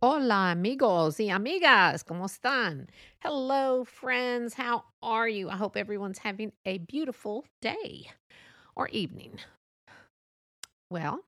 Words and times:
Hola, 0.00 0.50
amigos 0.50 1.20
y 1.20 1.30
amigas. 1.30 2.04
¿Cómo 2.04 2.26
están? 2.26 2.88
Hello, 3.20 3.84
friends. 3.84 4.54
How 4.54 4.84
are 5.02 5.28
you? 5.28 5.48
I 5.48 5.56
hope 5.56 5.76
everyone's 5.76 6.18
having 6.18 6.52
a 6.66 6.78
beautiful 6.78 7.44
day 7.62 8.10
or 8.76 8.88
evening. 8.88 9.38
Well, 10.90 11.20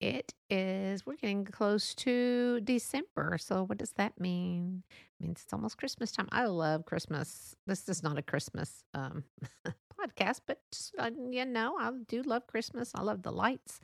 it 0.00 0.34
is, 0.50 1.06
we're 1.06 1.16
getting 1.16 1.44
close 1.44 1.94
to 1.96 2.60
December. 2.60 3.38
So, 3.38 3.64
what 3.64 3.78
does 3.78 3.92
that 3.92 4.18
mean? 4.20 4.82
It 4.90 5.22
means 5.22 5.42
it's 5.42 5.52
almost 5.52 5.78
Christmas 5.78 6.12
time. 6.12 6.28
I 6.32 6.46
love 6.46 6.84
Christmas. 6.84 7.54
This 7.66 7.88
is 7.88 8.02
not 8.02 8.18
a 8.18 8.22
Christmas 8.22 8.84
um, 8.94 9.24
podcast, 9.98 10.40
but 10.46 10.60
just, 10.72 10.94
uh, 10.98 11.10
you 11.30 11.44
know, 11.44 11.76
I 11.78 11.90
do 12.08 12.22
love 12.22 12.46
Christmas. 12.46 12.92
I 12.94 13.02
love 13.02 13.22
the 13.22 13.32
lights, 13.32 13.80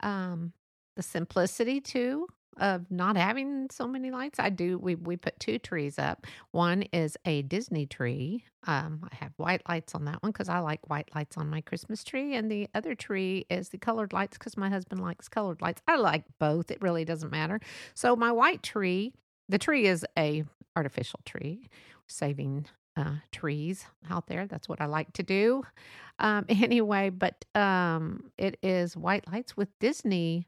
um, 0.00 0.52
the 0.96 1.02
simplicity 1.02 1.80
too 1.80 2.26
of 2.58 2.90
not 2.90 3.16
having 3.16 3.68
so 3.70 3.86
many 3.86 4.10
lights. 4.10 4.38
I 4.38 4.50
do. 4.50 4.78
We 4.78 4.94
we 4.94 5.16
put 5.16 5.38
two 5.40 5.58
trees 5.58 5.98
up. 5.98 6.26
One 6.50 6.82
is 6.92 7.16
a 7.24 7.42
Disney 7.42 7.86
tree. 7.86 8.44
Um, 8.66 9.08
I 9.10 9.16
have 9.16 9.32
white 9.36 9.62
lights 9.68 9.94
on 9.94 10.04
that 10.06 10.22
one 10.22 10.32
because 10.32 10.48
I 10.48 10.58
like 10.58 10.88
white 10.88 11.08
lights 11.14 11.36
on 11.36 11.48
my 11.48 11.60
Christmas 11.60 12.04
tree, 12.04 12.34
and 12.34 12.50
the 12.50 12.68
other 12.74 12.94
tree 12.94 13.46
is 13.48 13.70
the 13.70 13.78
colored 13.78 14.12
lights 14.12 14.36
because 14.38 14.56
my 14.56 14.68
husband 14.68 15.00
likes 15.00 15.28
colored 15.28 15.62
lights. 15.62 15.82
I 15.86 15.96
like 15.96 16.24
both. 16.38 16.70
It 16.70 16.82
really 16.82 17.04
doesn't 17.04 17.30
matter. 17.30 17.60
So 17.94 18.16
my 18.16 18.32
white 18.32 18.62
tree, 18.62 19.12
the 19.48 19.58
tree 19.58 19.86
is 19.86 20.04
a 20.18 20.44
artificial 20.76 21.20
tree, 21.24 21.68
saving 22.06 22.66
uh, 22.96 23.16
trees 23.32 23.86
out 24.10 24.26
there. 24.26 24.46
That's 24.46 24.68
what 24.68 24.80
I 24.80 24.86
like 24.86 25.12
to 25.14 25.22
do. 25.22 25.64
Um, 26.18 26.44
anyway, 26.48 27.10
but 27.10 27.44
um, 27.54 28.30
it 28.36 28.58
is 28.62 28.96
white 28.96 29.30
lights 29.30 29.56
with 29.56 29.68
Disney 29.78 30.46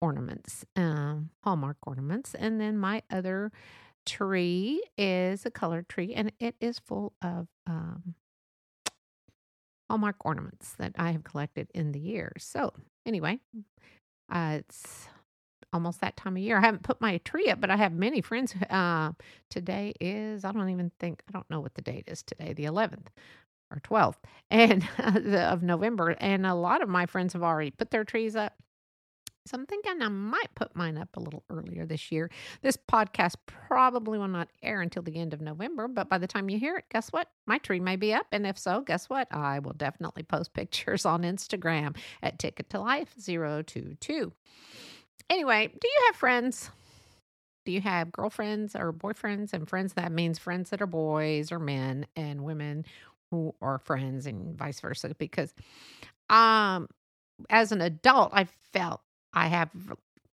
ornaments, 0.00 0.64
um, 0.76 1.30
Hallmark 1.44 1.76
ornaments. 1.86 2.34
And 2.34 2.60
then 2.60 2.78
my 2.78 3.02
other 3.10 3.52
tree 4.06 4.82
is 4.96 5.44
a 5.46 5.50
colored 5.50 5.88
tree 5.88 6.14
and 6.14 6.32
it 6.40 6.56
is 6.60 6.78
full 6.78 7.12
of 7.22 7.48
um, 7.66 8.14
Hallmark 9.88 10.16
ornaments 10.24 10.74
that 10.78 10.92
I 10.96 11.10
have 11.12 11.24
collected 11.24 11.68
in 11.74 11.92
the 11.92 12.00
years. 12.00 12.44
So, 12.44 12.72
anyway, 13.04 13.40
uh, 14.30 14.58
it's 14.60 15.08
almost 15.72 16.00
that 16.00 16.16
time 16.16 16.36
of 16.36 16.42
year. 16.42 16.58
I 16.58 16.62
haven't 16.62 16.82
put 16.82 17.00
my 17.00 17.18
tree 17.18 17.48
up, 17.48 17.60
but 17.60 17.70
I 17.70 17.76
have 17.76 17.92
many 17.92 18.20
friends. 18.20 18.54
Uh, 18.70 19.12
today 19.50 19.92
is, 20.00 20.44
I 20.44 20.52
don't 20.52 20.70
even 20.70 20.92
think, 21.00 21.22
I 21.28 21.32
don't 21.32 21.48
know 21.50 21.60
what 21.60 21.74
the 21.74 21.82
date 21.82 22.04
is 22.06 22.22
today, 22.22 22.52
the 22.52 22.64
11th 22.64 23.08
or 23.70 23.80
12th 23.80 24.16
and 24.50 24.88
of 24.98 25.62
November. 25.62 26.10
And 26.10 26.46
a 26.46 26.54
lot 26.54 26.82
of 26.82 26.88
my 26.88 27.06
friends 27.06 27.32
have 27.32 27.42
already 27.42 27.70
put 27.70 27.90
their 27.90 28.04
trees 28.04 28.36
up. 28.36 28.54
So 29.46 29.56
I'm 29.56 29.66
thinking 29.66 30.02
I 30.02 30.08
might 30.08 30.54
put 30.54 30.76
mine 30.76 30.98
up 30.98 31.08
a 31.16 31.20
little 31.20 31.42
earlier 31.50 31.86
this 31.86 32.12
year. 32.12 32.30
This 32.62 32.76
podcast 32.76 33.34
probably 33.46 34.18
will 34.18 34.28
not 34.28 34.48
air 34.62 34.82
until 34.82 35.02
the 35.02 35.16
end 35.16 35.32
of 35.32 35.40
November, 35.40 35.88
but 35.88 36.08
by 36.08 36.18
the 36.18 36.26
time 36.26 36.50
you 36.50 36.58
hear 36.58 36.76
it, 36.76 36.84
guess 36.90 37.08
what? 37.10 37.28
My 37.46 37.58
tree 37.58 37.80
may 37.80 37.96
be 37.96 38.12
up. 38.12 38.26
And 38.32 38.46
if 38.46 38.58
so, 38.58 38.82
guess 38.82 39.08
what? 39.08 39.28
I 39.30 39.58
will 39.58 39.72
definitely 39.72 40.22
post 40.22 40.52
pictures 40.52 41.06
on 41.06 41.22
Instagram 41.22 41.96
at 42.22 42.38
Ticket 42.38 42.70
to 42.70 42.80
Life 42.80 43.14
022. 43.24 44.32
Anyway, 45.30 45.66
do 45.68 45.88
you 45.88 46.02
have 46.06 46.16
friends? 46.16 46.70
Do 47.64 47.72
you 47.72 47.80
have 47.80 48.12
girlfriends 48.12 48.74
or 48.74 48.92
boyfriends 48.92 49.52
and 49.52 49.68
friends? 49.68 49.94
That 49.94 50.12
means 50.12 50.38
friends 50.38 50.70
that 50.70 50.82
are 50.82 50.86
boys 50.86 51.52
or 51.52 51.58
men 51.58 52.06
and 52.16 52.42
women 52.42 52.84
who 53.30 53.54
are 53.60 53.78
friends 53.78 54.26
and 54.26 54.56
vice 54.58 54.80
versa. 54.80 55.14
Because 55.18 55.54
um 56.28 56.88
as 57.48 57.72
an 57.72 57.80
adult, 57.80 58.30
I 58.34 58.46
felt 58.72 59.00
I 59.32 59.48
have 59.48 59.70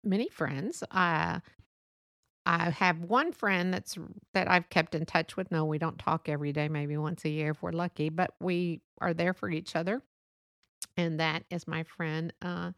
many 0.02 0.28
friends. 0.28 0.82
Uh, 0.90 1.40
I 2.46 2.70
have 2.70 3.00
one 3.00 3.32
friend 3.32 3.72
that's 3.72 3.96
that 4.34 4.50
I've 4.50 4.68
kept 4.68 4.94
in 4.94 5.06
touch 5.06 5.36
with. 5.36 5.50
No, 5.50 5.64
we 5.64 5.78
don't 5.78 5.98
talk 5.98 6.28
every 6.28 6.52
day, 6.52 6.68
maybe 6.68 6.96
once 6.96 7.24
a 7.24 7.30
year 7.30 7.52
if 7.52 7.62
we're 7.62 7.72
lucky, 7.72 8.10
but 8.10 8.34
we 8.40 8.82
are 9.00 9.14
there 9.14 9.32
for 9.32 9.48
each 9.50 9.74
other. 9.74 10.02
And 10.96 11.18
that 11.20 11.44
is 11.50 11.66
my 11.66 11.84
friend 11.84 12.32
uh, 12.42 12.72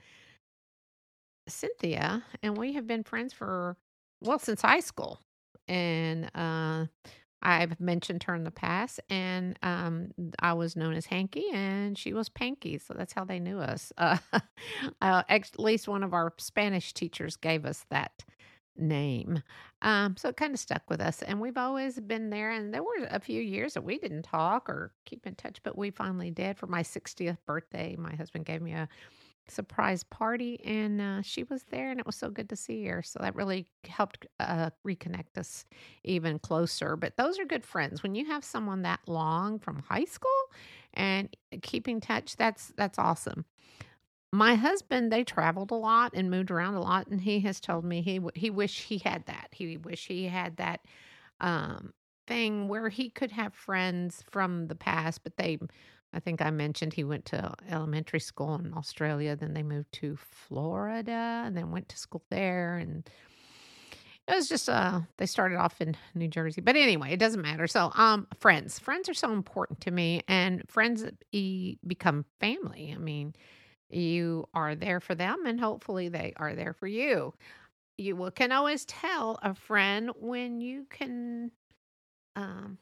Cynthia, 1.49 2.25
and 2.43 2.57
we 2.57 2.73
have 2.75 2.87
been 2.87 3.05
friends 3.05 3.33
for 3.33 3.77
well 4.21 4.39
since 4.39 4.63
high 4.63 4.81
school. 4.81 5.21
And 5.69 6.31
uh, 6.35 6.87
I've 7.43 7.79
mentioned 7.81 8.23
her 8.25 8.35
in 8.35 8.45
the 8.45 8.51
past, 8.51 9.01
and 9.09 9.59
um, 9.63 10.11
I 10.41 10.55
was 10.55 10.75
known 10.77 10.95
as 10.95 11.07
Hanky, 11.07 11.45
and 11.53 11.97
she 11.97 12.13
was 12.13 12.29
Panky, 12.29 12.79
so 12.79 12.95
that's 12.95 13.13
how 13.13 13.25
they 13.25 13.39
knew 13.39 13.59
us. 13.59 13.93
Uh, 13.99 14.19
uh, 15.01 15.23
at 15.29 15.51
least 15.59 15.89
one 15.89 16.03
of 16.03 16.13
our 16.15 16.33
Spanish 16.39 16.93
teachers 16.93 17.37
gave 17.37 17.65
us 17.65 17.85
that 17.91 18.25
name, 18.77 19.43
um, 19.83 20.17
so 20.17 20.29
it 20.29 20.37
kind 20.37 20.55
of 20.55 20.61
stuck 20.61 20.89
with 20.89 21.01
us, 21.01 21.23
and 21.23 21.41
we've 21.41 21.57
always 21.57 22.01
been 22.01 22.31
there. 22.31 22.51
And 22.53 22.73
there 22.73 22.83
were 22.83 23.07
a 23.11 23.21
few 23.21 23.41
years 23.41 23.75
that 23.75 23.85
we 23.85 23.99
didn't 23.99 24.23
talk 24.23 24.69
or 24.69 24.93
keep 25.05 25.27
in 25.27 25.35
touch, 25.35 25.59
but 25.63 25.77
we 25.79 25.91
finally 25.91 26.31
did. 26.31 26.59
For 26.59 26.67
my 26.67 26.83
60th 26.83 27.39
birthday, 27.47 27.97
my 27.99 28.15
husband 28.15 28.47
gave 28.47 28.63
me 28.63 28.73
a 28.73 28.89
surprise 29.49 30.03
party 30.05 30.61
and 30.65 31.01
uh, 31.01 31.23
she 31.23 31.45
was 31.45 31.65
there 31.71 31.91
and 31.91 32.01
it 32.01 32.07
was 32.07 32.17
so 32.17 32.29
good 32.31 32.49
to 32.49 32.57
see 32.57 32.85
her 32.87 33.03
so 33.03 33.19
that 33.21 33.35
really 33.35 33.67
helped 33.89 34.27
uh, 34.41 34.71
reconnect 34.87 35.39
us 35.39 35.65
even 36.05 36.39
closer 36.39 36.97
but 36.97 37.17
those 37.17 37.39
are 37.39 37.45
good 37.45 37.65
friends. 37.65 38.03
When 38.03 38.15
you 38.15 38.27
have 38.27 38.45
someone 38.45 38.83
that 38.83 39.01
long 39.07 39.59
from 39.59 39.83
high 39.89 40.05
school 40.05 40.31
and 40.95 41.35
keeping 41.63 42.01
touch 42.01 42.37
that's 42.37 42.73
that's 42.77 42.99
awesome. 42.99 43.45
My 44.33 44.55
husband 44.55 45.13
they 45.13 45.25
traveled 45.25 45.71
a 45.71 45.77
lot 45.77 46.13
and 46.15 46.31
moved 46.31 46.51
around 46.51 46.75
a 46.75 46.81
lot 46.81 47.07
and 47.09 47.21
he 47.21 47.41
has 47.41 47.61
told 47.61 47.85
me 47.85 48.03
he 48.03 48.21
he 48.35 48.51
wish 48.51 48.83
he 48.83 48.99
had 48.99 49.27
that. 49.27 49.49
He 49.53 49.77
wish 49.77 50.07
he 50.07 50.25
had 50.27 50.57
that 50.59 50.81
um 51.41 51.93
thing 52.27 52.69
where 52.69 52.89
he 52.89 53.09
could 53.11 53.31
have 53.31 53.55
friends 53.55 54.25
from 54.31 54.67
the 54.67 54.75
past 54.75 55.23
but 55.23 55.37
they 55.37 55.59
I 56.17 56.21
think 56.21 56.41
I 56.41 56.51
mentioned 56.51 56.95
he 56.95 57.05
went 57.05 57.27
to 57.27 57.55
elementary 57.69 58.21
school 58.21 58.55
in 58.57 58.73
Australia, 58.75 59.37
then 59.37 59.53
they 59.53 59.63
moved 59.63 59.93
to 59.95 60.17
Florida 60.17 61.43
and 61.45 61.57
then 61.57 61.71
went 61.71 61.91
to 61.91 61.99
school 61.99 62.25
there 62.31 62.79
and 62.79 63.09
it 64.27 64.35
was 64.35 64.49
just 64.49 64.69
uh 64.69 65.01
they 65.19 65.27
started 65.27 65.57
off 65.57 65.81
in 65.81 65.97
New 66.15 66.29
Jersey. 66.29 66.61
But 66.61 66.77
anyway, 66.77 67.13
it 67.13 67.21
doesn't 67.21 67.43
matter. 67.43 67.67
So, 67.67 67.93
um 67.95 68.27
friends. 68.39 68.79
Friends 68.79 69.09
are 69.09 69.15
so 69.15 69.33
important 69.33 69.81
to 69.83 69.91
me 69.91 70.23
and 70.27 70.63
friends 70.69 71.05
e- 71.33 71.77
become 71.87 72.25
family. 72.41 72.93
I 72.95 72.99
mean, 72.99 73.35
you 73.91 74.49
are 74.55 74.75
there 74.75 75.01
for 75.01 75.15
them 75.15 75.45
and 75.47 75.61
hopefully 75.61 76.09
they 76.09 76.33
are 76.37 76.55
there 76.55 76.73
for 76.73 76.87
you. 76.87 77.35
You 77.99 78.31
can 78.35 78.53
always 78.53 78.85
tell 78.87 79.39
a 79.43 79.55
friend 79.55 80.11
when 80.19 80.61
you 80.61 80.87
can 80.91 81.53
um 82.37 82.79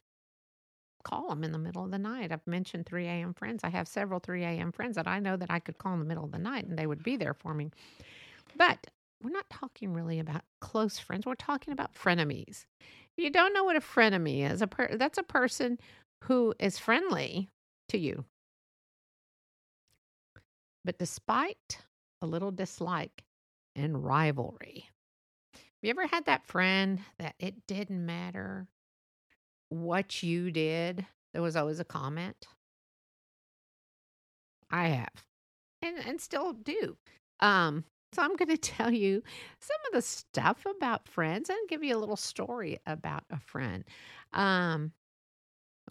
call 1.05 1.29
them 1.29 1.43
in 1.43 1.51
the 1.51 1.57
middle 1.57 1.85
of 1.85 1.91
the 1.91 1.99
night. 1.99 2.31
I've 2.31 2.45
mentioned 2.45 2.85
3 2.85 3.05
a.m. 3.05 3.33
friends. 3.33 3.61
I 3.63 3.69
have 3.69 3.87
several 3.87 4.19
3 4.19 4.43
a.m. 4.43 4.71
friends 4.71 4.95
that 4.95 5.07
I 5.07 5.19
know 5.19 5.37
that 5.37 5.51
I 5.51 5.59
could 5.59 5.77
call 5.77 5.93
in 5.93 5.99
the 5.99 6.05
middle 6.05 6.25
of 6.25 6.31
the 6.31 6.39
night 6.39 6.65
and 6.65 6.77
they 6.77 6.87
would 6.87 7.03
be 7.03 7.15
there 7.15 7.33
for 7.33 7.53
me. 7.53 7.69
But 8.57 8.87
we're 9.23 9.29
not 9.29 9.49
talking 9.49 9.93
really 9.93 10.19
about 10.19 10.41
close 10.59 10.99
friends. 10.99 11.25
We're 11.25 11.35
talking 11.35 11.71
about 11.71 11.93
frenemies. 11.93 12.65
If 13.17 13.23
you 13.23 13.29
don't 13.29 13.53
know 13.53 13.63
what 13.63 13.77
a 13.77 13.81
frenemy 13.81 14.49
is, 14.51 14.61
a 14.61 14.67
per- 14.67 14.97
that's 14.97 15.17
a 15.17 15.23
person 15.23 15.79
who 16.25 16.53
is 16.59 16.79
friendly 16.79 17.49
to 17.89 17.97
you. 17.97 18.25
But 20.83 20.97
despite 20.97 21.79
a 22.21 22.27
little 22.27 22.51
dislike 22.51 23.23
and 23.75 24.03
rivalry, 24.03 24.89
have 25.53 25.61
you 25.81 25.89
ever 25.91 26.07
had 26.07 26.25
that 26.25 26.45
friend 26.45 26.99
that 27.19 27.35
it 27.39 27.67
didn't 27.67 28.05
matter 28.05 28.67
what 29.69 30.23
you 30.23 30.51
did, 30.51 31.05
there 31.33 31.41
was 31.41 31.55
always 31.55 31.79
a 31.79 31.85
comment. 31.85 32.47
I 34.69 34.87
have, 34.89 35.25
and 35.81 35.97
and 35.97 36.19
still 36.19 36.53
do. 36.53 36.97
Um, 37.39 37.83
so 38.13 38.21
I'm 38.21 38.35
going 38.35 38.49
to 38.55 38.57
tell 38.57 38.91
you 38.91 39.21
some 39.59 39.77
of 39.87 39.93
the 39.93 40.01
stuff 40.01 40.65
about 40.65 41.07
friends 41.07 41.49
and 41.49 41.69
give 41.69 41.83
you 41.83 41.95
a 41.95 41.99
little 41.99 42.15
story 42.15 42.79
about 42.85 43.23
a 43.29 43.39
friend, 43.39 43.83
um, 44.33 44.91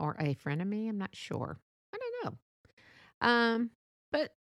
or 0.00 0.17
a 0.19 0.35
friend 0.35 0.61
of 0.62 0.69
me. 0.69 0.88
I'm 0.88 0.99
not 0.99 1.15
sure. 1.15 1.59
I 1.94 1.99
don't 1.99 2.25
know. 2.25 2.38
Um, 3.29 3.71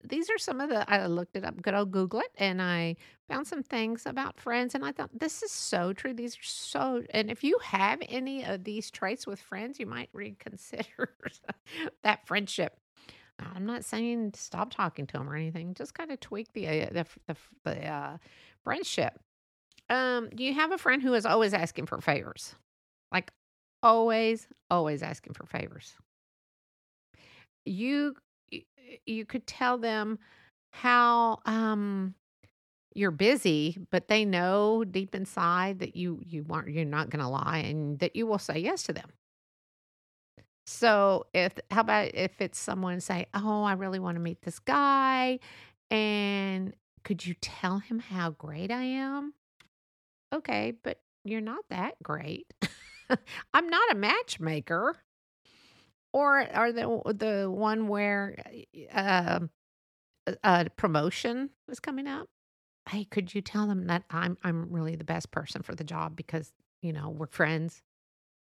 these 0.04 0.30
are 0.30 0.38
some 0.38 0.62
of 0.62 0.70
the 0.70 0.90
I 0.90 1.06
looked 1.08 1.36
it 1.36 1.44
up, 1.44 1.62
good 1.62 1.74
old 1.74 1.92
Google 1.92 2.20
it, 2.20 2.32
and 2.38 2.62
I 2.62 2.96
found 3.28 3.48
some 3.48 3.64
things 3.64 4.06
about 4.06 4.40
friends, 4.40 4.76
and 4.76 4.86
I 4.86 4.92
thought 4.92 5.10
this 5.18 5.44
is 5.44 5.52
so 5.52 5.94
true. 5.94 6.14
These 6.14 6.36
are 6.36 6.44
so, 6.44 7.04
and 7.12 7.30
if 7.32 7.44
you 7.44 7.58
have 7.64 8.00
any 8.08 8.46
of 8.46 8.64
these 8.64 8.92
traits 8.92 9.26
with 9.26 9.40
friends, 9.40 9.80
you 9.80 9.86
might 9.86 10.10
reconsider 10.14 11.10
that 12.04 12.26
friendship. 12.28 12.78
I'm 13.40 13.66
not 13.66 13.86
saying 13.86 14.34
stop 14.36 14.74
talking 14.74 15.06
to 15.08 15.18
them 15.18 15.30
or 15.30 15.36
anything. 15.36 15.74
Just 15.74 15.94
kind 15.94 16.12
of 16.12 16.20
tweak 16.20 16.54
the 16.54 16.68
uh, 16.68 16.90
the 16.92 17.06
the, 17.28 17.36
the 17.64 17.88
uh, 17.88 18.18
friendship. 18.64 19.20
Um, 19.90 20.30
do 20.36 20.44
you 20.44 20.54
have 20.54 20.72
a 20.72 20.78
friend 20.78 21.02
who 21.02 21.14
is 21.14 21.26
always 21.26 21.54
asking 21.54 21.86
for 21.86 22.02
favors? 22.02 22.56
Like 23.12 23.32
always, 23.84 24.48
always 24.70 25.02
asking 25.04 25.34
for 25.34 25.46
favors. 25.46 25.96
You 27.66 28.16
you 29.06 29.26
could 29.26 29.48
tell 29.48 29.78
them 29.78 30.20
how 30.72 31.40
um 31.46 32.16
you're 32.96 33.12
busy, 33.12 33.78
but 33.92 34.08
they 34.08 34.26
know 34.26 34.84
deep 34.84 35.16
inside 35.16 35.80
that 35.80 35.96
you 35.96 36.22
you 36.26 36.46
aren't 36.50 36.70
you're 36.70 36.86
not 36.86 37.10
going 37.10 37.24
to 37.24 37.30
lie 37.30 37.60
and 37.60 38.00
that 38.00 38.16
you 38.16 38.26
will 38.28 38.40
say 38.40 38.58
yes 38.60 38.84
to 38.84 38.94
them. 38.94 39.10
So 40.66 41.26
if 41.34 41.54
how 41.72 41.82
about 41.82 42.14
if 42.14 42.42
it's 42.42 42.60
someone 42.60 43.00
say, 43.00 43.28
"Oh, 43.34 43.64
I 43.64 43.74
really 43.74 44.00
want 44.00 44.16
to 44.16 44.22
meet 44.22 44.42
this 44.42 44.60
guy 44.60 45.40
and 45.90 46.76
could 47.04 47.26
you 47.26 47.36
tell 47.36 47.80
him 47.80 48.00
how 48.00 48.32
great 48.32 48.72
I 48.72 48.84
am?" 48.84 49.34
Okay, 50.34 50.74
but 50.84 51.02
you're 51.24 51.42
not 51.42 51.64
that 51.70 52.02
great. 52.04 52.54
I'm 53.54 53.70
not 53.70 53.92
a 53.92 53.96
matchmaker. 53.96 54.98
Or 56.18 56.40
are 56.52 56.72
the 56.72 57.00
the 57.14 57.48
one 57.48 57.88
where 57.88 58.38
uh, 58.92 59.42
a 60.44 60.68
promotion 60.76 61.52
was 61.68 61.80
coming 61.80 62.08
up? 62.08 62.28
Hey, 62.90 63.04
could 63.04 63.36
you 63.36 63.42
tell 63.42 63.68
them 63.68 63.86
that 63.86 64.04
I'm 64.10 64.36
I'm 64.44 64.74
really 64.74 64.96
the 64.96 65.04
best 65.04 65.30
person 65.30 65.62
for 65.62 65.76
the 65.76 65.84
job 65.84 66.16
because, 66.16 66.52
you 66.82 66.92
know, 66.92 67.12
we're 67.12 67.28
friends? 67.28 67.84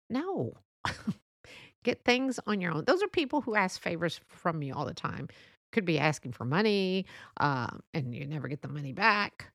No. 0.09 0.53
Get 1.83 2.03
things 2.03 2.39
on 2.47 2.61
your 2.61 2.71
own. 2.71 2.85
Those 2.85 3.03
are 3.03 3.07
people 3.07 3.41
who 3.41 3.53
ask 3.53 3.79
favors 3.79 4.19
from 4.27 4.63
you 4.63 4.73
all 4.73 4.85
the 4.85 4.95
time. 4.95 5.27
Could 5.71 5.85
be 5.85 5.99
asking 5.99 6.31
for 6.31 6.45
money, 6.45 7.05
um, 7.37 7.81
and 7.93 8.15
you 8.15 8.25
never 8.25 8.47
get 8.47 8.63
the 8.63 8.69
money 8.69 8.91
back. 8.91 9.51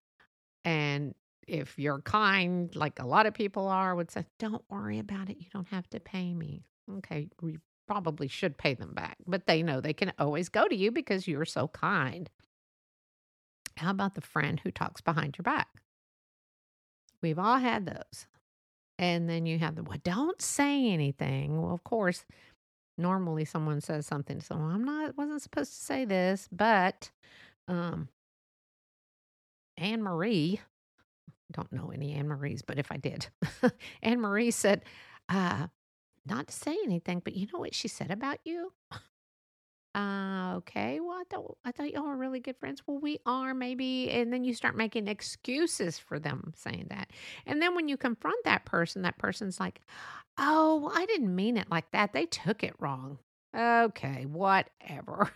And 0.65 1.13
if 1.49 1.77
you're 1.77 2.03
kind, 2.03 2.75
like 2.77 3.01
a 3.01 3.07
lot 3.07 3.27
of 3.27 3.35
people 3.35 3.67
are, 3.67 3.97
would 3.97 4.13
say, 4.13 4.27
Don't 4.39 4.63
worry 4.71 5.01
about 5.01 5.29
it. 5.29 5.39
You 5.41 5.47
don't 5.53 5.69
have 5.69 5.91
to 5.91 5.99
pay 5.99 6.33
me. 6.35 6.67
Okay, 6.99 7.29
probably 7.87 8.29
should 8.29 8.59
pay 8.59 8.75
them 8.75 8.93
back, 8.95 9.17
but 9.27 9.47
they 9.47 9.63
know 9.63 9.81
they 9.81 9.93
can 9.93 10.13
always 10.19 10.49
go 10.49 10.67
to 10.69 10.75
you 10.75 10.91
because 10.91 11.29
you're 11.29 11.45
so 11.45 11.69
kind. 11.69 12.31
How 13.77 13.91
about 13.91 14.15
the 14.15 14.21
friend 14.21 14.61
who 14.61 14.71
talks 14.71 15.01
behind 15.01 15.37
your 15.37 15.43
back? 15.43 15.69
We've 17.23 17.39
all 17.39 17.59
had 17.59 17.87
those. 17.87 18.27
And 18.99 19.29
then 19.29 19.45
you 19.45 19.59
have 19.59 19.77
the, 19.77 19.83
well, 19.83 19.99
don't 20.03 20.41
say 20.41 20.89
anything. 20.89 21.61
Well, 21.61 21.75
of 21.75 21.85
course, 21.85 22.25
normally 22.97 23.45
someone 23.45 23.81
says 23.81 24.07
something, 24.07 24.41
so 24.41 24.55
I'm 24.55 24.85
not, 24.85 25.17
wasn't 25.19 25.43
supposed 25.43 25.73
to 25.73 25.85
say 25.85 26.05
this, 26.07 26.49
but 26.51 27.11
um, 27.69 28.09
Anne 29.77 30.03
Marie, 30.03 30.61
don't 31.53 31.73
know 31.73 31.91
any 31.93 32.15
Anne 32.15 32.29
Marie's, 32.29 32.63
but 32.63 32.79
if 32.79 32.91
I 32.91 32.97
did, 32.97 33.29
Anne 34.03 34.21
Marie 34.21 34.51
said, 34.51 34.83
uh, 35.29 35.67
not 36.27 36.49
to 36.49 36.55
say 36.55 36.77
anything, 36.85 37.21
but 37.25 37.35
you 37.37 37.47
know 37.53 37.61
what 37.61 37.75
she 37.75 37.89
said 37.89 38.11
about 38.11 38.39
you? 38.45 38.73
Uh, 39.95 40.57
okay. 40.57 41.01
Well, 41.01 41.17
I 41.19 41.25
thought 41.31 41.57
I 41.65 41.73
thought 41.73 41.91
y'all 41.91 42.05
were 42.05 42.17
really 42.17 42.39
good 42.41 42.59
friends. 42.59 42.83
Well, 42.87 42.99
we 43.01 43.19
are 43.25 43.55
maybe, 43.55 44.11
and 44.11 44.31
then 44.31 44.45
you 44.45 44.53
start 44.55 44.77
making 44.77 45.09
excuses 45.09 45.99
for 45.99 46.19
them 46.19 46.53
saying 46.55 46.89
that. 46.91 47.11
And 47.47 47.63
then 47.63 47.75
when 47.75 47.89
you 47.89 47.97
confront 47.97 48.45
that 48.45 48.67
person, 48.67 49.03
that 49.03 49.17
person's 49.17 49.59
like, 49.59 49.81
"Oh, 50.39 50.77
well, 50.85 50.93
I 50.95 51.07
didn't 51.07 51.35
mean 51.35 51.57
it 51.57 51.71
like 51.71 51.91
that. 51.93 52.13
They 52.13 52.27
took 52.27 52.63
it 52.63 52.75
wrong." 52.79 53.19
Okay, 53.57 54.27
whatever. 54.27 55.31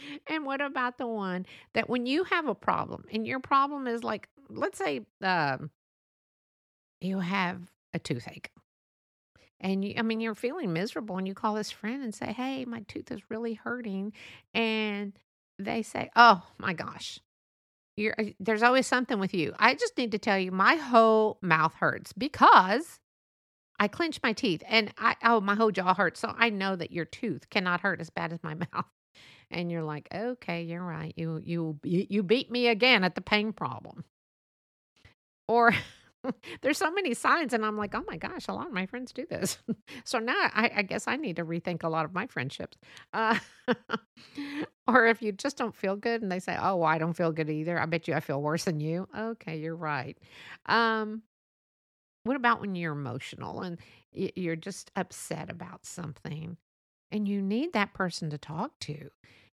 and 0.28 0.46
what 0.46 0.60
about 0.60 0.98
the 0.98 1.06
one 1.06 1.46
that 1.74 1.88
when 1.88 2.06
you 2.06 2.24
have 2.24 2.46
a 2.46 2.54
problem 2.54 3.04
and 3.12 3.26
your 3.26 3.40
problem 3.40 3.86
is 3.86 4.04
like, 4.04 4.28
let's 4.48 4.78
say, 4.78 5.00
um, 5.22 5.70
you 7.00 7.18
have 7.18 7.60
a 7.94 7.98
toothache 7.98 8.51
and 9.62 9.84
you, 9.84 9.94
I 9.98 10.02
mean, 10.02 10.20
you're 10.20 10.34
feeling 10.34 10.72
miserable, 10.72 11.18
and 11.18 11.26
you 11.28 11.34
call 11.34 11.54
this 11.54 11.70
friend 11.70 12.02
and 12.02 12.14
say, 12.14 12.32
"Hey, 12.32 12.64
my 12.66 12.80
tooth 12.88 13.10
is 13.12 13.20
really 13.30 13.54
hurting," 13.54 14.12
and 14.54 15.12
they 15.58 15.82
say, 15.82 16.10
"Oh 16.16 16.42
my 16.58 16.74
gosh, 16.74 17.20
you're 17.96 18.14
uh, 18.18 18.24
there's 18.40 18.62
always 18.62 18.86
something 18.86 19.18
with 19.20 19.34
you." 19.34 19.54
I 19.58 19.74
just 19.74 19.98
need 19.98 20.12
to 20.12 20.18
tell 20.18 20.38
you, 20.38 20.52
my 20.52 20.76
whole 20.76 21.38
mouth 21.42 21.74
hurts 21.74 22.12
because 22.12 23.00
I 23.78 23.88
clench 23.88 24.20
my 24.22 24.32
teeth, 24.32 24.62
and 24.68 24.92
I 24.98 25.16
oh 25.24 25.40
my 25.40 25.54
whole 25.56 25.70
jaw 25.72 25.94
hurts. 25.94 26.20
So 26.20 26.34
I 26.36 26.50
know 26.50 26.76
that 26.76 26.92
your 26.92 27.04
tooth 27.06 27.50
cannot 27.50 27.80
hurt 27.80 28.00
as 28.00 28.10
bad 28.10 28.32
as 28.32 28.42
my 28.42 28.54
mouth. 28.74 28.86
And 29.50 29.70
you're 29.70 29.84
like, 29.84 30.08
"Okay, 30.14 30.62
you're 30.64 30.84
right. 30.84 31.14
You 31.16 31.40
you 31.44 31.78
you 31.84 32.22
beat 32.22 32.50
me 32.50 32.68
again 32.68 33.04
at 33.04 33.14
the 33.16 33.20
pain 33.22 33.52
problem." 33.52 34.04
Or 35.48 35.72
There's 36.62 36.78
so 36.78 36.90
many 36.90 37.14
signs, 37.14 37.52
and 37.52 37.64
I'm 37.64 37.76
like, 37.76 37.94
oh 37.94 38.04
my 38.06 38.16
gosh, 38.16 38.46
a 38.48 38.52
lot 38.52 38.66
of 38.66 38.72
my 38.72 38.86
friends 38.86 39.12
do 39.12 39.26
this. 39.28 39.58
so 40.04 40.18
now 40.18 40.36
I, 40.36 40.70
I 40.76 40.82
guess 40.82 41.08
I 41.08 41.16
need 41.16 41.36
to 41.36 41.44
rethink 41.44 41.82
a 41.82 41.88
lot 41.88 42.04
of 42.04 42.12
my 42.12 42.26
friendships. 42.26 42.78
Uh, 43.12 43.38
or 44.86 45.06
if 45.06 45.22
you 45.22 45.32
just 45.32 45.56
don't 45.56 45.74
feel 45.74 45.96
good 45.96 46.22
and 46.22 46.30
they 46.30 46.40
say, 46.40 46.56
oh, 46.60 46.76
well, 46.76 46.88
I 46.88 46.98
don't 46.98 47.14
feel 47.14 47.32
good 47.32 47.50
either. 47.50 47.78
I 47.78 47.86
bet 47.86 48.08
you 48.08 48.14
I 48.14 48.20
feel 48.20 48.40
worse 48.40 48.64
than 48.64 48.80
you. 48.80 49.08
Okay, 49.16 49.58
you're 49.58 49.76
right. 49.76 50.16
Um, 50.66 51.22
what 52.24 52.36
about 52.36 52.60
when 52.60 52.74
you're 52.74 52.92
emotional 52.92 53.62
and 53.62 53.78
you're 54.12 54.56
just 54.56 54.90
upset 54.94 55.50
about 55.50 55.84
something 55.84 56.56
and 57.10 57.28
you 57.28 57.42
need 57.42 57.72
that 57.72 57.94
person 57.94 58.30
to 58.30 58.38
talk 58.38 58.78
to? 58.80 59.10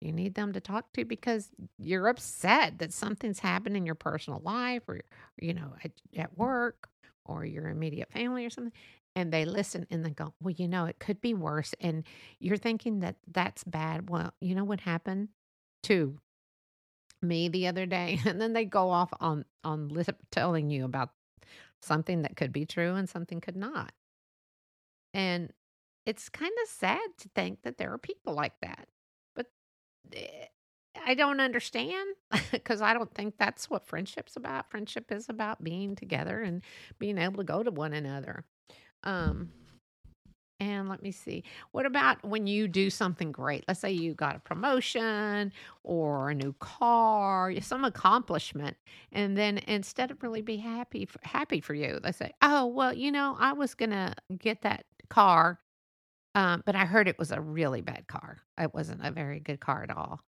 You 0.03 0.11
need 0.11 0.35
them 0.35 0.53
to 0.53 0.59
talk 0.59 0.91
to 0.93 1.05
because 1.05 1.49
you're 1.77 2.07
upset 2.07 2.79
that 2.79 2.93
something's 2.93 3.39
happened 3.39 3.77
in 3.77 3.85
your 3.85 3.95
personal 3.95 4.41
life 4.43 4.83
or 4.87 4.99
you 5.39 5.53
know 5.53 5.73
at, 5.83 5.91
at 6.17 6.37
work 6.37 6.89
or 7.25 7.45
your 7.45 7.69
immediate 7.69 8.11
family 8.11 8.45
or 8.45 8.49
something 8.49 8.73
and 9.15 9.31
they 9.31 9.45
listen 9.45 9.87
and 9.89 10.05
they 10.05 10.09
go 10.09 10.33
well 10.41 10.53
you 10.57 10.67
know 10.67 10.85
it 10.85 10.99
could 10.99 11.21
be 11.21 11.33
worse 11.33 11.73
and 11.79 12.03
you're 12.39 12.57
thinking 12.57 12.99
that 12.99 13.15
that's 13.31 13.63
bad. 13.63 14.09
Well 14.09 14.33
you 14.41 14.55
know 14.55 14.63
what 14.63 14.81
happened 14.81 15.29
to 15.83 16.17
me 17.21 17.47
the 17.47 17.67
other 17.67 17.85
day? 17.85 18.19
And 18.25 18.41
then 18.41 18.53
they 18.53 18.65
go 18.65 18.89
off 18.89 19.13
on 19.19 19.45
on 19.63 19.87
lip 19.89 20.17
telling 20.31 20.69
you 20.69 20.85
about 20.85 21.09
something 21.81 22.23
that 22.23 22.35
could 22.35 22.51
be 22.51 22.65
true 22.65 22.95
and 22.95 23.09
something 23.09 23.41
could 23.41 23.57
not. 23.57 23.91
And 25.13 25.51
it's 26.05 26.27
kind 26.27 26.53
of 26.63 26.69
sad 26.69 26.99
to 27.19 27.29
think 27.29 27.61
that 27.63 27.77
there 27.77 27.93
are 27.93 27.97
people 27.97 28.33
like 28.33 28.53
that 28.61 28.87
I 31.05 31.15
don't 31.15 31.39
understand 31.39 32.15
because 32.51 32.81
I 32.81 32.93
don't 32.93 33.13
think 33.13 33.35
that's 33.37 33.69
what 33.69 33.87
friendship's 33.87 34.35
about. 34.35 34.69
Friendship 34.69 35.11
is 35.11 35.27
about 35.29 35.63
being 35.63 35.95
together 35.95 36.41
and 36.41 36.61
being 36.99 37.17
able 37.17 37.37
to 37.37 37.43
go 37.43 37.63
to 37.63 37.71
one 37.71 37.93
another. 37.93 38.45
Um, 39.03 39.49
and 40.59 40.87
let 40.87 41.01
me 41.01 41.11
see. 41.11 41.43
What 41.71 41.85
about 41.85 42.23
when 42.23 42.47
you 42.47 42.67
do 42.69 42.89
something 42.89 43.31
great? 43.31 43.65
Let's 43.67 43.81
say 43.81 43.91
you 43.91 44.13
got 44.13 44.35
a 44.35 44.39
promotion 44.39 45.51
or 45.83 46.29
a 46.29 46.35
new 46.35 46.53
car, 46.59 47.53
some 47.59 47.83
accomplishment, 47.83 48.77
and 49.11 49.37
then 49.37 49.57
instead 49.67 50.09
of 50.11 50.23
really 50.23 50.41
be 50.41 50.57
happy 50.57 51.09
happy 51.23 51.59
for 51.59 51.73
you, 51.73 51.99
they 52.01 52.13
say, 52.13 52.31
"Oh, 52.41 52.67
well, 52.67 52.93
you 52.93 53.11
know, 53.11 53.35
I 53.39 53.53
was 53.53 53.73
gonna 53.73 54.15
get 54.37 54.61
that 54.61 54.85
car 55.09 55.59
um, 56.35 56.63
but 56.65 56.75
I 56.75 56.85
heard 56.85 57.07
it 57.07 57.19
was 57.19 57.31
a 57.31 57.41
really 57.41 57.81
bad 57.81 58.07
car. 58.07 58.39
It 58.59 58.73
wasn't 58.73 59.05
a 59.05 59.11
very 59.11 59.39
good 59.39 59.59
car 59.59 59.83
at 59.83 59.95
all. 59.95 60.21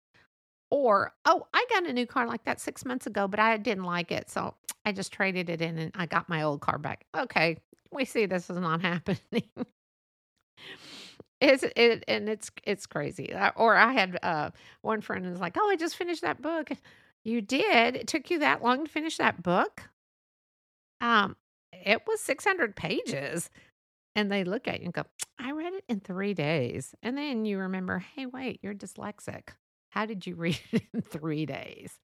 Or, 0.71 1.13
oh, 1.25 1.47
I 1.55 1.67
got 1.71 1.87
a 1.87 1.93
new 1.93 2.07
car 2.07 2.27
like 2.27 2.45
that 2.45 2.61
six 2.61 2.85
months 2.85 3.07
ago, 3.07 3.29
but 3.29 3.41
I 3.41 3.57
didn't 3.57 3.85
like 3.85 4.11
it. 4.11 4.29
So 4.31 4.55
I 4.85 4.93
just 4.93 5.13
traded 5.13 5.49
it 5.49 5.61
in 5.61 5.79
and 5.79 5.93
I 5.95 6.07
got 6.07 6.29
my 6.29 6.43
old 6.43 6.61
car 6.61 6.79
back. 6.79 7.07
Okay, 7.17 7.59
we 7.93 8.05
see 8.05 8.27
this 8.27 8.51
is 8.51 8.57
not 8.59 8.83
happening. 8.83 9.49
Is 11.41 11.63
it 11.77 12.05
and 12.09 12.29
it's 12.29 12.51
it's 12.65 12.87
crazy. 12.87 13.33
Uh, 13.33 13.51
or 13.57 13.77
I 13.77 13.93
had 13.93 14.19
uh, 14.23 14.51
one 14.83 15.01
friend 15.01 15.29
was 15.29 15.41
like, 15.41 15.57
"Oh, 15.59 15.69
I 15.69 15.77
just 15.77 15.97
finished 15.97 16.23
that 16.23 16.41
book." 16.41 16.71
You 17.25 17.41
did? 17.41 17.97
It 17.97 18.07
took 18.07 18.31
you 18.31 18.39
that 18.41 18.63
long 18.63 18.85
to 18.85 18.91
finish 18.91 19.17
that 19.19 19.43
book? 19.43 19.83
Um, 21.01 21.37
it 21.73 22.03
was 22.07 22.21
600 22.21 22.77
pages. 22.77 23.51
And 24.17 24.31
they 24.31 24.45
look 24.45 24.69
at 24.69 24.81
you 24.81 24.87
and 24.87 24.95
go, 24.95 25.05
I 25.39 25.53
read 25.53 25.75
it 25.75 25.85
in 25.89 26.01
three 26.01 26.35
days. 26.35 26.95
And 27.03 27.17
then 27.19 27.45
you 27.45 27.59
remember, 27.59 27.99
hey, 28.15 28.27
wait, 28.27 28.61
you're 28.63 28.75
dyslexic. 28.75 29.49
How 29.91 30.07
did 30.07 30.27
you 30.27 30.35
read 30.37 30.61
it 30.73 30.83
in 30.93 31.03
three 31.03 31.47
days? 31.47 31.99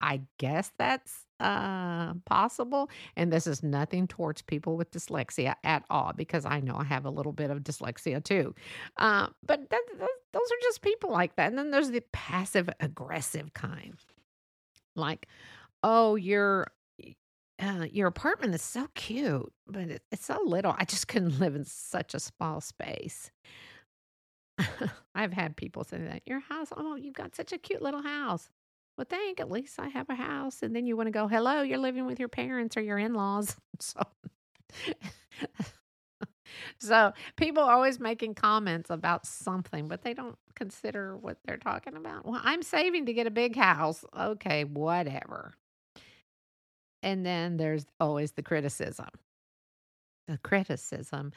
I 0.00 0.20
guess 0.38 0.72
that's 0.78 1.24
uh, 1.40 2.12
possible. 2.26 2.90
And 3.16 3.32
this 3.32 3.46
is 3.46 3.62
nothing 3.62 4.06
towards 4.06 4.42
people 4.42 4.76
with 4.76 4.90
dyslexia 4.90 5.54
at 5.64 5.84
all, 5.88 6.12
because 6.14 6.44
I 6.44 6.60
know 6.60 6.76
I 6.76 6.84
have 6.84 7.06
a 7.06 7.10
little 7.10 7.32
bit 7.32 7.50
of 7.50 7.60
dyslexia 7.60 8.22
too. 8.22 8.54
Uh, 8.98 9.28
but 9.46 9.70
those 9.70 10.50
are 10.50 10.62
just 10.62 10.82
people 10.82 11.10
like 11.10 11.36
that. 11.36 11.48
And 11.48 11.58
then 11.58 11.70
there's 11.70 11.90
the 11.90 12.02
passive 12.12 12.68
aggressive 12.80 13.54
kind. 13.54 13.94
Like, 14.94 15.28
oh, 15.82 16.16
you're 16.16 16.66
uh, 17.58 17.86
your 17.90 18.08
apartment 18.08 18.54
is 18.54 18.62
so 18.62 18.88
cute, 18.94 19.52
but 19.66 19.82
it, 19.82 20.02
it's 20.12 20.26
so 20.26 20.40
little. 20.44 20.74
I 20.78 20.84
just 20.84 21.08
couldn't 21.08 21.38
live 21.40 21.54
in 21.54 21.64
such 21.64 22.14
a 22.14 22.20
small 22.20 22.60
space. 22.60 23.30
I've 25.14 25.32
had 25.32 25.56
people 25.56 25.84
say 25.84 25.98
that 25.98 26.22
your 26.26 26.40
house, 26.40 26.68
oh, 26.76 26.96
you've 26.96 27.14
got 27.14 27.34
such 27.34 27.52
a 27.52 27.58
cute 27.58 27.82
little 27.82 28.02
house. 28.02 28.50
Well, 28.96 29.06
thank 29.08 29.40
at 29.40 29.50
least 29.50 29.78
I 29.78 29.88
have 29.88 30.08
a 30.08 30.14
house. 30.14 30.62
And 30.62 30.74
then 30.74 30.86
you 30.86 30.96
want 30.96 31.08
to 31.08 31.10
go, 31.10 31.28
hello, 31.28 31.60
you're 31.62 31.78
living 31.78 32.06
with 32.06 32.18
your 32.18 32.28
parents 32.28 32.76
or 32.76 32.82
your 32.82 32.98
in 32.98 33.14
laws. 33.14 33.56
So, 33.78 34.00
so 36.78 37.12
people 37.36 37.62
always 37.62 38.00
making 38.00 38.34
comments 38.34 38.88
about 38.88 39.26
something, 39.26 39.86
but 39.88 40.02
they 40.02 40.14
don't 40.14 40.38
consider 40.54 41.16
what 41.16 41.36
they're 41.44 41.58
talking 41.58 41.94
about. 41.94 42.24
Well, 42.24 42.40
I'm 42.42 42.62
saving 42.62 43.06
to 43.06 43.12
get 43.12 43.26
a 43.26 43.30
big 43.30 43.54
house. 43.54 44.02
Okay, 44.18 44.64
whatever. 44.64 45.52
And 47.06 47.24
then 47.24 47.56
there's 47.56 47.86
always 48.00 48.32
the 48.32 48.42
criticism. 48.42 49.06
The 50.26 50.38
criticism 50.38 51.32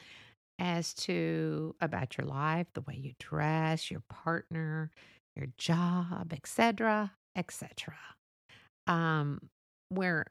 as 0.58 0.92
to 0.94 1.76
about 1.80 2.18
your 2.18 2.26
life, 2.26 2.66
the 2.74 2.80
way 2.80 2.96
you 2.96 3.12
dress, 3.20 3.88
your 3.88 4.02
partner, 4.10 4.90
your 5.36 5.46
job, 5.58 6.32
etc., 6.32 7.12
etc. 7.36 7.94
Um, 8.88 9.48
where 9.90 10.26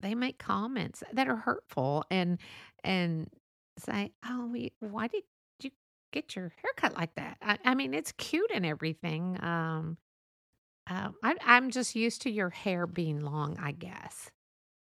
they 0.00 0.14
make 0.14 0.38
comments 0.38 1.04
that 1.12 1.28
are 1.28 1.36
hurtful 1.36 2.04
and 2.10 2.38
and 2.82 3.28
say, 3.78 4.12
"Oh, 4.24 4.46
we, 4.46 4.72
why 4.80 5.08
did 5.08 5.24
you 5.62 5.72
get 6.10 6.34
your 6.34 6.54
haircut 6.62 6.94
like 6.96 7.14
that?" 7.16 7.36
I, 7.42 7.58
I 7.66 7.74
mean, 7.74 7.92
it's 7.92 8.12
cute 8.12 8.50
and 8.54 8.64
everything. 8.64 9.36
Um, 9.44 9.98
uh, 10.88 11.10
I, 11.22 11.36
I'm 11.44 11.70
just 11.70 11.94
used 11.94 12.22
to 12.22 12.30
your 12.30 12.48
hair 12.50 12.86
being 12.86 13.20
long, 13.20 13.58
I 13.60 13.72
guess. 13.72 14.30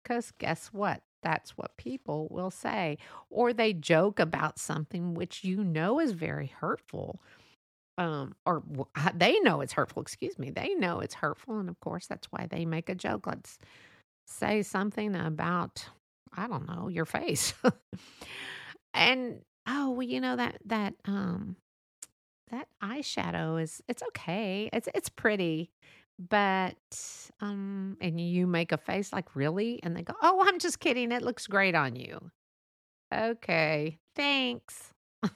Because 0.03 0.31
guess 0.37 0.67
what? 0.67 1.01
That's 1.21 1.51
what 1.51 1.77
people 1.77 2.27
will 2.29 2.51
say. 2.51 2.97
Or 3.29 3.53
they 3.53 3.73
joke 3.73 4.19
about 4.19 4.59
something 4.59 5.13
which 5.13 5.43
you 5.43 5.63
know 5.63 5.99
is 5.99 6.11
very 6.11 6.47
hurtful. 6.47 7.21
Um, 7.97 8.35
or 8.45 8.63
they 9.13 9.39
know 9.39 9.61
it's 9.61 9.73
hurtful, 9.73 10.01
excuse 10.01 10.37
me. 10.37 10.49
They 10.49 10.73
know 10.75 10.99
it's 10.99 11.13
hurtful. 11.15 11.59
And 11.59 11.69
of 11.69 11.79
course, 11.79 12.07
that's 12.07 12.27
why 12.31 12.47
they 12.49 12.65
make 12.65 12.89
a 12.89 12.95
joke. 12.95 13.27
Let's 13.27 13.59
say 14.27 14.63
something 14.63 15.15
about, 15.15 15.85
I 16.35 16.47
don't 16.47 16.67
know, 16.67 16.89
your 16.89 17.05
face. 17.05 17.53
and 18.93 19.41
oh, 19.67 19.91
well, 19.91 20.03
you 20.03 20.19
know, 20.19 20.35
that, 20.35 20.57
that, 20.65 20.95
um, 21.05 21.55
that 22.53 22.67
eyeshadow 22.83 23.61
is 23.61 23.81
it's 23.87 24.03
okay. 24.09 24.69
It's 24.71 24.87
it's 24.93 25.09
pretty. 25.09 25.71
But, 26.19 26.77
um, 27.41 27.97
and 27.99 28.19
you 28.19 28.47
make 28.47 28.71
a 28.71 28.77
face 28.77 29.11
like, 29.11 29.35
"Really?" 29.35 29.81
And 29.83 29.95
they 29.95 30.03
go, 30.03 30.13
"Oh, 30.21 30.43
I'm 30.47 30.59
just 30.59 30.79
kidding. 30.79 31.11
It 31.11 31.23
looks 31.23 31.47
great 31.47 31.75
on 31.75 31.95
you." 31.95 32.31
Okay, 33.13 33.99
thanks. 34.15 34.93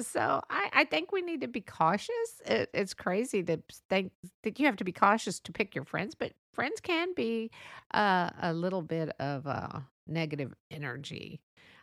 So 0.00 0.40
I, 0.50 0.70
I 0.72 0.84
think 0.84 1.12
we 1.12 1.22
need 1.22 1.40
to 1.40 1.48
be 1.48 1.60
cautious. 1.60 2.40
It, 2.44 2.70
it's 2.74 2.94
crazy 2.94 3.42
to 3.44 3.60
think 3.88 4.12
that 4.42 4.58
you 4.58 4.66
have 4.66 4.76
to 4.76 4.84
be 4.84 4.92
cautious 4.92 5.40
to 5.40 5.52
pick 5.52 5.74
your 5.74 5.84
friends, 5.84 6.14
but 6.14 6.32
friends 6.52 6.80
can 6.80 7.14
be 7.14 7.50
uh, 7.94 8.30
a 8.40 8.52
little 8.52 8.82
bit 8.82 9.10
of 9.18 9.46
a 9.46 9.86
negative 10.06 10.52
energy. 10.70 11.40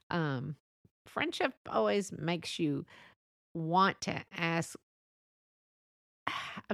Um, 0.10 0.56
friendship 1.08 1.54
always 1.70 2.12
makes 2.12 2.60
you 2.60 2.86
want 3.54 4.02
to 4.02 4.24
ask 4.38 4.76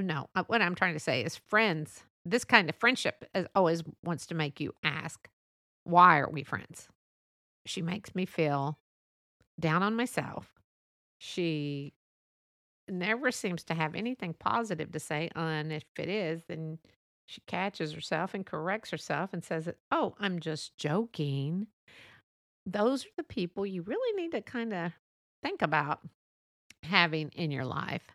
no, 0.01 0.29
uh, 0.35 0.43
what 0.47 0.61
I'm 0.61 0.75
trying 0.75 0.93
to 0.93 0.99
say 0.99 1.23
is 1.23 1.35
friends, 1.35 2.03
this 2.25 2.43
kind 2.43 2.69
of 2.69 2.75
friendship 2.75 3.25
is, 3.33 3.45
always 3.55 3.83
wants 4.03 4.25
to 4.27 4.35
make 4.35 4.59
you 4.59 4.73
ask, 4.83 5.29
why 5.83 6.19
are 6.19 6.29
we 6.29 6.43
friends? 6.43 6.87
She 7.65 7.81
makes 7.81 8.15
me 8.15 8.25
feel 8.25 8.77
down 9.59 9.83
on 9.83 9.95
myself. 9.95 10.53
She 11.19 11.93
never 12.87 13.31
seems 13.31 13.63
to 13.65 13.73
have 13.73 13.95
anything 13.95 14.33
positive 14.33 14.91
to 14.91 14.99
say. 14.99 15.29
And 15.35 15.71
if 15.71 15.83
it 15.97 16.09
is, 16.09 16.43
then 16.47 16.79
she 17.25 17.41
catches 17.47 17.93
herself 17.93 18.33
and 18.33 18.45
corrects 18.45 18.89
herself 18.91 19.31
and 19.33 19.43
says, 19.43 19.69
Oh, 19.91 20.15
I'm 20.19 20.39
just 20.39 20.77
joking. 20.77 21.67
Those 22.65 23.05
are 23.05 23.15
the 23.17 23.23
people 23.23 23.65
you 23.65 23.81
really 23.81 24.21
need 24.21 24.31
to 24.31 24.41
kind 24.41 24.73
of 24.73 24.91
think 25.43 25.61
about 25.61 25.99
having 26.83 27.29
in 27.29 27.51
your 27.51 27.65
life. 27.65 28.07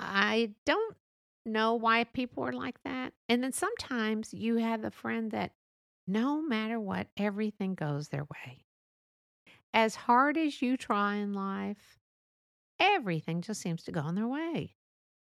I 0.00 0.50
don't 0.64 0.96
know 1.44 1.74
why 1.74 2.04
people 2.04 2.44
are 2.44 2.52
like 2.52 2.82
that. 2.84 3.12
And 3.28 3.42
then 3.42 3.52
sometimes 3.52 4.32
you 4.32 4.56
have 4.56 4.84
a 4.84 4.90
friend 4.90 5.30
that 5.32 5.52
no 6.06 6.42
matter 6.42 6.80
what, 6.80 7.08
everything 7.16 7.74
goes 7.74 8.08
their 8.08 8.24
way. 8.24 8.64
As 9.72 9.94
hard 9.94 10.36
as 10.36 10.60
you 10.60 10.76
try 10.76 11.16
in 11.16 11.32
life, 11.32 11.98
everything 12.80 13.42
just 13.42 13.60
seems 13.60 13.84
to 13.84 13.92
go 13.92 14.00
on 14.00 14.14
their 14.14 14.26
way. 14.26 14.74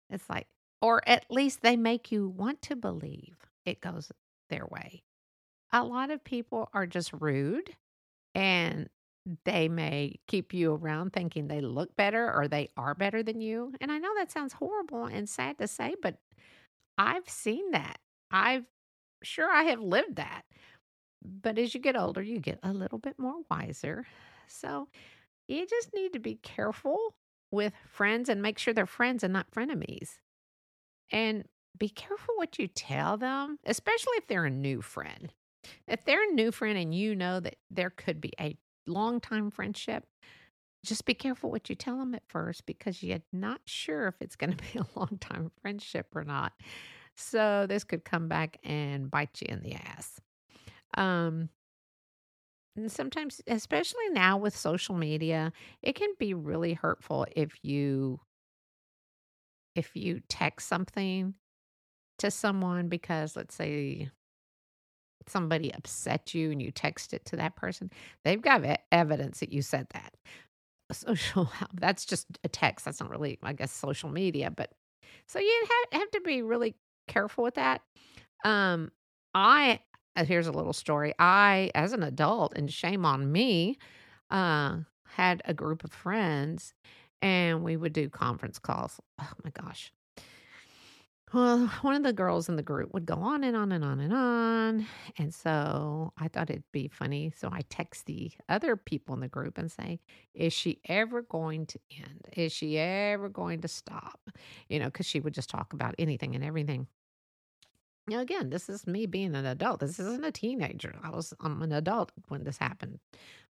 It's 0.09 0.29
like, 0.31 0.47
or 0.81 1.07
at 1.07 1.27
least 1.31 1.61
they 1.63 1.77
make 1.77 2.11
you 2.11 2.29
want 2.29 2.63
to 2.63 2.77
believe 2.77 3.37
it 3.67 3.81
goes 3.81 4.11
their 4.49 4.67
way. 4.71 5.03
A 5.73 5.85
lot 5.85 6.11
of 6.11 6.25
people 6.25 6.71
are 6.73 6.87
just 6.87 7.13
rude 7.13 7.77
and 8.35 8.89
they 9.45 9.69
may 9.69 10.17
keep 10.27 10.53
you 10.53 10.75
around 10.75 11.13
thinking 11.13 11.47
they 11.47 11.61
look 11.61 11.97
better 11.97 12.33
or 12.33 12.49
they 12.49 12.69
are 12.77 12.95
better 12.95 13.23
than 13.23 13.41
you. 13.41 13.73
And 13.81 13.93
I 13.93 13.99
know 13.99 14.11
that 14.17 14.33
sounds 14.33 14.55
horrible 14.55 15.05
and 15.05 15.29
sad 15.29 15.59
to 15.59 15.69
say, 15.69 15.95
but 16.03 16.17
I've 16.99 17.29
seen 17.29 17.71
that. 17.71 17.99
I've 18.31 18.65
sure 19.23 19.51
I 19.51 19.65
have 19.65 19.81
lived 19.81 20.17
that. 20.17 20.43
But 21.25 21.59
as 21.59 21.75
you 21.75 21.81
get 21.81 21.97
older, 21.97 22.23
you 22.23 22.41
get 22.41 22.59
a 22.63 22.73
little 22.73 22.99
bit 22.99 23.19
more 23.19 23.37
wiser. 23.51 24.07
So 24.49 24.89
you 25.47 25.67
just 25.67 25.95
need 25.95 26.13
to 26.15 26.19
be 26.19 26.35
careful 26.35 27.15
with 27.53 27.75
friends 27.87 28.29
and 28.29 28.43
make 28.43 28.59
sure 28.59 28.75
they're 28.75 28.87
friends 28.87 29.23
and 29.23 29.33
not 29.33 29.51
frenemies. 29.51 30.19
And 31.13 31.45
be 31.79 31.89
careful 31.89 32.35
what 32.37 32.59
you 32.59 32.67
tell 32.67 33.17
them, 33.17 33.59
especially 33.65 34.15
if 34.17 34.27
they're 34.27 34.47
a 34.47 34.51
new 34.51 34.83
friend. 34.83 35.33
If 35.87 36.05
they're 36.05 36.29
a 36.29 36.35
new 36.35 36.51
friend 36.51 36.77
and 36.77 36.95
you 36.95 37.15
know 37.15 37.39
that 37.39 37.57
there 37.71 37.91
could 37.91 38.21
be 38.21 38.33
a 38.41 38.57
long 38.87 39.21
time 39.21 39.51
friendship, 39.51 40.05
just 40.85 41.05
be 41.05 41.15
careful 41.15 41.51
what 41.51 41.69
you 41.69 41.77
tell 41.77 41.99
them 41.99 42.15
at 42.15 42.23
first 42.29 42.67
because 42.67 43.03
you're 43.03 43.21
not 43.33 43.61
sure 43.65 44.09
if 44.09 44.15
it's 44.21 44.37
going 44.37 44.53
to 44.57 44.73
be 44.73 44.79
a 44.79 44.99
long 44.99 45.19
time 45.21 45.51
friendship 45.61 46.07
or 46.15 46.25
not. 46.25 46.53
So 47.17 47.67
this 47.69 47.85
could 47.85 48.05
come 48.05 48.29
back 48.29 48.59
and 48.65 49.11
bite 49.11 49.41
you 49.41 49.49
in 49.51 49.63
the 49.63 49.75
ass. 49.75 50.21
Um, 50.95 51.49
and 52.77 52.91
sometimes, 52.91 53.41
especially 53.47 54.09
now 54.13 54.39
with 54.39 54.57
social 54.57 54.95
media, 54.95 55.53
it 55.83 55.95
can 55.95 56.11
be 56.19 56.33
really 56.33 56.73
hurtful 56.73 57.27
if 57.37 57.53
you 57.63 58.21
if 59.75 59.95
you 59.95 60.21
text 60.29 60.69
something 60.69 61.35
to 62.19 62.31
someone 62.31 62.89
because 62.89 63.37
let's 63.37 63.55
say 63.55 64.11
somebody 65.33 65.75
upset 65.75 66.35
you 66.35 66.51
and 66.51 66.63
you 66.63 66.71
text 66.71 67.13
it 67.15 67.25
to 67.27 67.37
that 67.37 67.57
person, 67.57 67.91
they've 68.25 68.41
got 68.41 68.63
evidence 68.91 69.41
that 69.41 69.53
you 69.53 69.63
said 69.63 69.87
that. 69.93 70.15
Social, 70.93 71.51
that's 71.75 72.05
just 72.05 72.27
a 72.45 72.49
text. 72.49 72.85
That's 72.85 73.01
not 73.01 73.11
really, 73.11 73.39
I 73.43 73.53
guess, 73.53 73.73
social 73.73 74.11
media. 74.11 74.51
But 74.51 74.71
so 75.27 75.39
you 75.39 75.67
have, 75.93 76.01
have 76.01 76.11
to 76.13 76.21
be 76.21 76.43
really 76.43 76.75
careful 77.09 77.45
with 77.45 77.55
that. 77.55 77.81
Um, 78.45 78.93
I, 79.35 79.81
uh, 80.17 80.25
here's 80.25 80.47
a 80.47 80.53
little 80.53 80.73
story. 80.73 81.15
I, 81.19 81.71
as 81.75 81.93
an 81.93 82.03
adult, 82.03 82.53
and 82.57 82.71
shame 82.71 83.05
on 83.05 83.33
me, 83.33 83.79
uh, 84.31 84.79
had 85.07 85.43
a 85.45 85.55
group 85.55 85.85
of 85.85 85.93
friends 85.93 86.75
and 87.21 87.63
we 87.63 87.77
would 87.77 87.93
do 87.93 88.09
conference 88.09 88.59
calls. 88.59 89.01
Oh 89.21 89.31
my 89.45 89.51
gosh. 89.51 89.93
Well, 91.33 91.67
one 91.83 91.95
of 91.95 92.03
the 92.03 92.13
girls 92.13 92.49
in 92.49 92.57
the 92.57 92.63
group 92.63 92.93
would 92.93 93.07
go 93.07 93.15
on 93.15 93.45
and 93.45 93.57
on 93.57 93.73
and 93.73 93.85
on 93.85 94.01
and 94.01 94.13
on. 94.13 94.87
And 95.19 95.35
so 95.35 96.13
I 96.19 96.29
thought 96.29 96.51
it'd 96.51 96.71
be 96.73 96.89
funny. 96.89 97.33
So 97.37 97.49
I 97.53 97.63
text 97.69 98.07
the 98.07 98.33
other 98.49 98.77
people 98.77 99.15
in 99.15 99.21
the 99.21 99.29
group 99.29 99.59
and 99.59 99.71
say, 99.71 100.01
Is 100.35 100.53
she 100.53 100.81
ever 100.89 101.23
going 101.23 101.67
to 101.67 101.79
end? 101.99 102.29
Is 102.37 102.53
she 102.53 102.79
ever 102.79 103.29
going 103.29 103.61
to 103.63 103.69
stop? 103.69 104.21
You 104.69 104.79
know, 104.79 104.87
because 104.87 105.07
she 105.07 105.21
would 105.21 105.35
just 105.35 105.51
talk 105.51 105.73
about 105.73 105.95
anything 105.99 106.35
and 106.35 106.45
everything. 106.45 106.87
Now, 108.09 108.19
again, 108.19 108.51
this 108.51 108.69
is 108.69 108.87
me 108.87 109.07
being 109.07 109.37
an 109.37 109.47
adult. 109.47 109.79
This 109.79 110.01
isn't 110.01 110.25
a 110.25 110.33
teenager. 110.33 110.95
I 111.05 111.11
was 111.11 111.33
I'm 111.41 111.63
an 111.63 111.73
adult 111.73 112.11
when 112.29 112.43
this 112.43 112.59
happened 112.59 112.99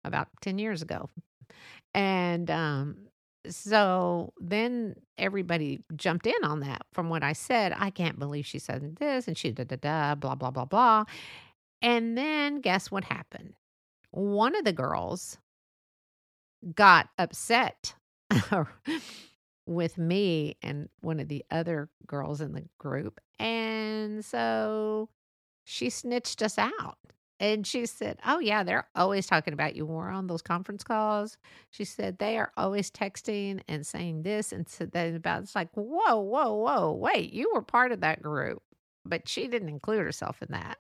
about 0.05 0.29
10 0.43 0.59
years 0.59 0.83
ago. 0.83 1.09
And 1.95 2.51
um, 2.51 2.97
so 3.49 4.33
then 4.41 4.95
everybody 5.19 5.83
jumped 5.97 6.27
in 6.27 6.45
on 6.45 6.61
that 6.61 6.83
from 6.93 7.09
what 7.09 7.23
I 7.23 7.33
said. 7.33 7.75
I 7.77 7.91
can't 7.91 8.19
believe 8.19 8.47
she 8.47 8.59
said 8.59 8.97
this 8.97 9.29
and 9.29 9.37
she 9.37 9.51
da 9.53 9.65
da 9.65 9.77
da, 9.77 10.15
blah, 10.15 10.35
blah, 10.35 10.51
blah, 10.51 10.65
blah. 10.65 11.05
And 11.81 12.17
then 12.17 12.61
guess 12.61 12.91
what 12.91 13.05
happened? 13.05 13.55
One 14.11 14.55
of 14.55 14.65
the 14.65 14.73
girls 14.73 15.39
got 16.75 17.09
upset 17.19 17.95
with 19.67 19.99
me 19.99 20.57
and 20.63 20.89
one 21.01 21.21
of 21.21 21.29
the 21.29 21.45
other 21.51 21.89
girls 22.07 22.41
in 22.41 22.53
the 22.53 22.65
group. 22.79 23.21
And 23.39 24.25
so 24.25 25.09
she 25.65 25.91
snitched 25.91 26.43
us 26.43 26.59
out. 26.59 26.99
And 27.43 27.67
she 27.67 27.87
said, 27.87 28.19
Oh, 28.25 28.39
yeah, 28.39 28.63
they're 28.63 28.87
always 28.95 29.27
talking 29.27 29.53
about 29.53 29.75
you. 29.75 29.85
We're 29.85 30.09
on 30.09 30.29
those 30.29 30.43
conference 30.43 30.85
calls. 30.85 31.37
She 31.71 31.85
said, 31.85 32.19
They 32.19 32.39
are 32.39 32.53
always 32.57 32.89
texting 32.89 33.63
and 33.67 33.85
saying 33.85 34.23
this 34.23 34.53
and 34.53 34.69
said 34.69 34.93
that 34.93 35.13
about 35.13 35.43
it's 35.43 35.57
like, 35.57 35.69
Whoa, 35.75 36.21
whoa, 36.21 36.55
whoa, 36.55 36.93
wait, 36.93 37.33
you 37.33 37.51
were 37.53 37.61
part 37.61 37.91
of 37.91 38.01
that 38.01 38.23
group. 38.23 38.63
But 39.05 39.29
she 39.29 39.49
didn't 39.49 39.71
include 39.71 40.03
herself 40.03 40.41
in 40.41 40.53
that 40.53 40.79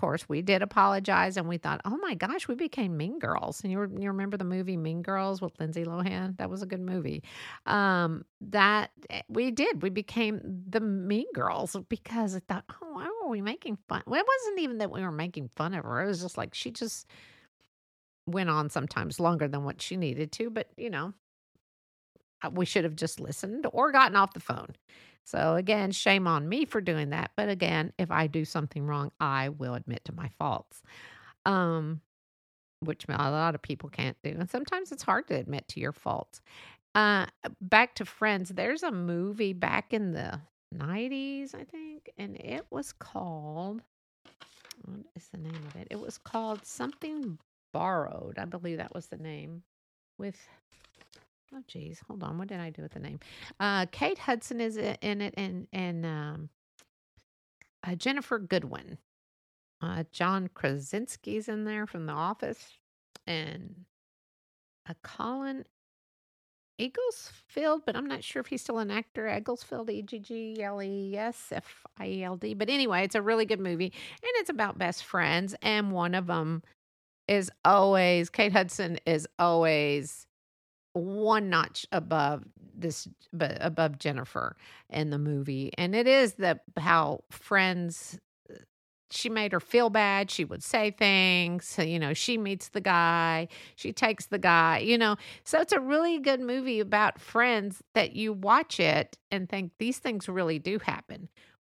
course, 0.00 0.26
we 0.30 0.40
did 0.40 0.62
apologize 0.62 1.36
and 1.36 1.46
we 1.46 1.58
thought, 1.58 1.82
oh 1.84 1.98
my 1.98 2.14
gosh, 2.14 2.48
we 2.48 2.54
became 2.54 2.96
mean 2.96 3.18
girls. 3.18 3.60
And 3.62 3.70
you, 3.70 3.80
you 3.98 4.08
remember 4.08 4.38
the 4.38 4.44
movie 4.44 4.78
Mean 4.78 5.02
Girls 5.02 5.42
with 5.42 5.52
Lindsay 5.60 5.84
Lohan? 5.84 6.38
That 6.38 6.48
was 6.48 6.62
a 6.62 6.66
good 6.66 6.80
movie. 6.80 7.22
Um, 7.66 8.24
that 8.40 8.92
eh, 9.10 9.20
we 9.28 9.50
did. 9.50 9.82
We 9.82 9.90
became 9.90 10.40
the 10.66 10.80
mean 10.80 11.26
girls 11.34 11.76
because 11.90 12.34
I 12.34 12.40
thought, 12.40 12.64
oh, 12.70 12.94
why 12.94 13.10
were 13.22 13.28
we 13.28 13.42
making 13.42 13.76
fun? 13.88 14.02
Well, 14.06 14.18
it 14.18 14.26
wasn't 14.26 14.60
even 14.60 14.78
that 14.78 14.90
we 14.90 15.02
were 15.02 15.12
making 15.12 15.48
fun 15.48 15.74
of 15.74 15.84
her. 15.84 16.02
It 16.02 16.06
was 16.06 16.22
just 16.22 16.38
like 16.38 16.54
she 16.54 16.70
just 16.70 17.06
went 18.26 18.48
on 18.48 18.70
sometimes 18.70 19.20
longer 19.20 19.48
than 19.48 19.64
what 19.64 19.82
she 19.82 19.98
needed 19.98 20.32
to. 20.32 20.48
But, 20.48 20.68
you 20.78 20.88
know, 20.88 21.12
uh, 22.42 22.48
we 22.50 22.64
should 22.64 22.84
have 22.84 22.96
just 22.96 23.20
listened 23.20 23.66
or 23.70 23.92
gotten 23.92 24.16
off 24.16 24.32
the 24.32 24.40
phone. 24.40 24.74
So, 25.30 25.54
again, 25.54 25.92
shame 25.92 26.26
on 26.26 26.48
me 26.48 26.64
for 26.64 26.80
doing 26.80 27.10
that. 27.10 27.30
But 27.36 27.48
again, 27.48 27.92
if 27.98 28.10
I 28.10 28.26
do 28.26 28.44
something 28.44 28.86
wrong, 28.86 29.12
I 29.20 29.50
will 29.50 29.74
admit 29.74 30.04
to 30.06 30.12
my 30.12 30.28
faults, 30.38 30.82
um, 31.46 32.00
which 32.80 33.06
a 33.08 33.30
lot 33.30 33.54
of 33.54 33.62
people 33.62 33.88
can't 33.88 34.16
do. 34.24 34.30
And 34.30 34.50
sometimes 34.50 34.90
it's 34.90 35.04
hard 35.04 35.28
to 35.28 35.34
admit 35.34 35.68
to 35.68 35.80
your 35.80 35.92
faults. 35.92 36.40
Uh, 36.94 37.26
back 37.60 37.94
to 37.94 38.04
Friends, 38.04 38.48
there's 38.50 38.82
a 38.82 38.90
movie 38.90 39.52
back 39.52 39.92
in 39.92 40.12
the 40.12 40.40
90s, 40.74 41.54
I 41.54 41.62
think, 41.62 42.10
and 42.18 42.36
it 42.36 42.66
was 42.70 42.92
called, 42.92 43.82
what 44.84 45.06
is 45.14 45.28
the 45.28 45.38
name 45.38 45.62
of 45.68 45.76
it? 45.76 45.86
It 45.90 46.00
was 46.00 46.18
called 46.18 46.66
Something 46.66 47.38
Borrowed. 47.72 48.38
I 48.38 48.46
believe 48.46 48.78
that 48.78 48.94
was 48.94 49.06
the 49.06 49.16
name 49.16 49.62
with 50.18 50.36
Oh, 51.54 51.62
geez. 51.66 52.00
Hold 52.06 52.22
on. 52.22 52.38
What 52.38 52.48
did 52.48 52.60
I 52.60 52.70
do 52.70 52.82
with 52.82 52.92
the 52.92 53.00
name? 53.00 53.18
Uh, 53.58 53.86
Kate 53.90 54.18
Hudson 54.18 54.60
is 54.60 54.76
in 54.76 55.20
it, 55.20 55.34
and 55.36 55.66
and 55.72 56.06
um, 56.06 56.48
uh, 57.84 57.90
Ginnifer 57.90 58.46
Goodwin. 58.46 58.98
Uh, 59.82 60.04
John 60.12 60.48
Krasinski's 60.54 61.48
in 61.48 61.64
there 61.64 61.86
from 61.86 62.06
The 62.06 62.12
Office, 62.12 62.78
and 63.26 63.86
uh, 64.88 64.94
Colin 65.02 65.64
Egglesfield, 66.78 67.82
but 67.84 67.96
I'm 67.96 68.06
not 68.06 68.22
sure 68.24 68.40
if 68.40 68.46
he's 68.46 68.62
still 68.62 68.78
an 68.78 68.90
actor. 68.90 69.26
Egglesfield, 69.26 69.90
E 69.90 70.02
G 70.02 70.18
G 70.18 70.62
L 70.62 70.82
E 70.82 71.16
S 71.16 71.48
F 71.50 71.86
I 71.98 72.06
E 72.06 72.22
L 72.24 72.36
D. 72.36 72.54
But 72.54 72.70
anyway, 72.70 73.04
it's 73.04 73.14
a 73.14 73.22
really 73.22 73.44
good 73.44 73.60
movie, 73.60 73.92
and 74.22 74.30
it's 74.36 74.50
about 74.50 74.78
best 74.78 75.04
friends, 75.04 75.54
and 75.62 75.92
one 75.92 76.14
of 76.14 76.26
them 76.26 76.62
is 77.28 77.50
always 77.64 78.30
Kate 78.30 78.52
Hudson 78.52 78.98
is 79.06 79.26
always 79.38 80.26
one 80.92 81.50
notch 81.50 81.86
above 81.92 82.44
this 82.76 83.06
but 83.32 83.56
above 83.60 83.98
Ginnifer 83.98 84.52
in 84.88 85.10
the 85.10 85.18
movie 85.18 85.72
and 85.78 85.94
it 85.94 86.06
is 86.06 86.34
the 86.34 86.58
how 86.78 87.22
friends 87.30 88.18
uh, 88.50 88.54
she 89.10 89.28
made 89.28 89.52
her 89.52 89.60
feel 89.60 89.90
bad 89.90 90.30
she 90.30 90.44
would 90.44 90.62
say 90.62 90.90
things 90.90 91.78
you 91.78 91.98
know 91.98 92.12
she 92.14 92.38
meets 92.38 92.70
the 92.70 92.80
guy 92.80 93.46
she 93.76 93.92
takes 93.92 94.26
the 94.26 94.38
guy 94.38 94.78
you 94.78 94.98
know 94.98 95.16
so 95.44 95.60
it's 95.60 95.72
a 95.72 95.80
really 95.80 96.18
good 96.18 96.40
movie 96.40 96.80
about 96.80 97.20
friends 97.20 97.82
that 97.94 98.16
you 98.16 98.32
watch 98.32 98.80
it 98.80 99.16
and 99.30 99.48
think 99.48 99.72
these 99.78 99.98
things 99.98 100.28
really 100.28 100.58
do 100.58 100.78
happen 100.78 101.28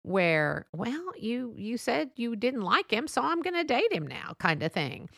where 0.03 0.67
well 0.75 1.13
you 1.19 1.55
you 1.57 1.79
said 1.79 2.11
you 2.17 2.37
didn't 2.37 2.61
like 2.61 2.91
him 2.91 3.07
so 3.09 3.23
i'm 3.23 3.41
going 3.41 3.55
to 3.55 3.65
date 3.65 3.93
him 3.93 4.07
now 4.07 4.35
kind 4.39 4.63
of 4.63 4.71
thing 4.73 5.09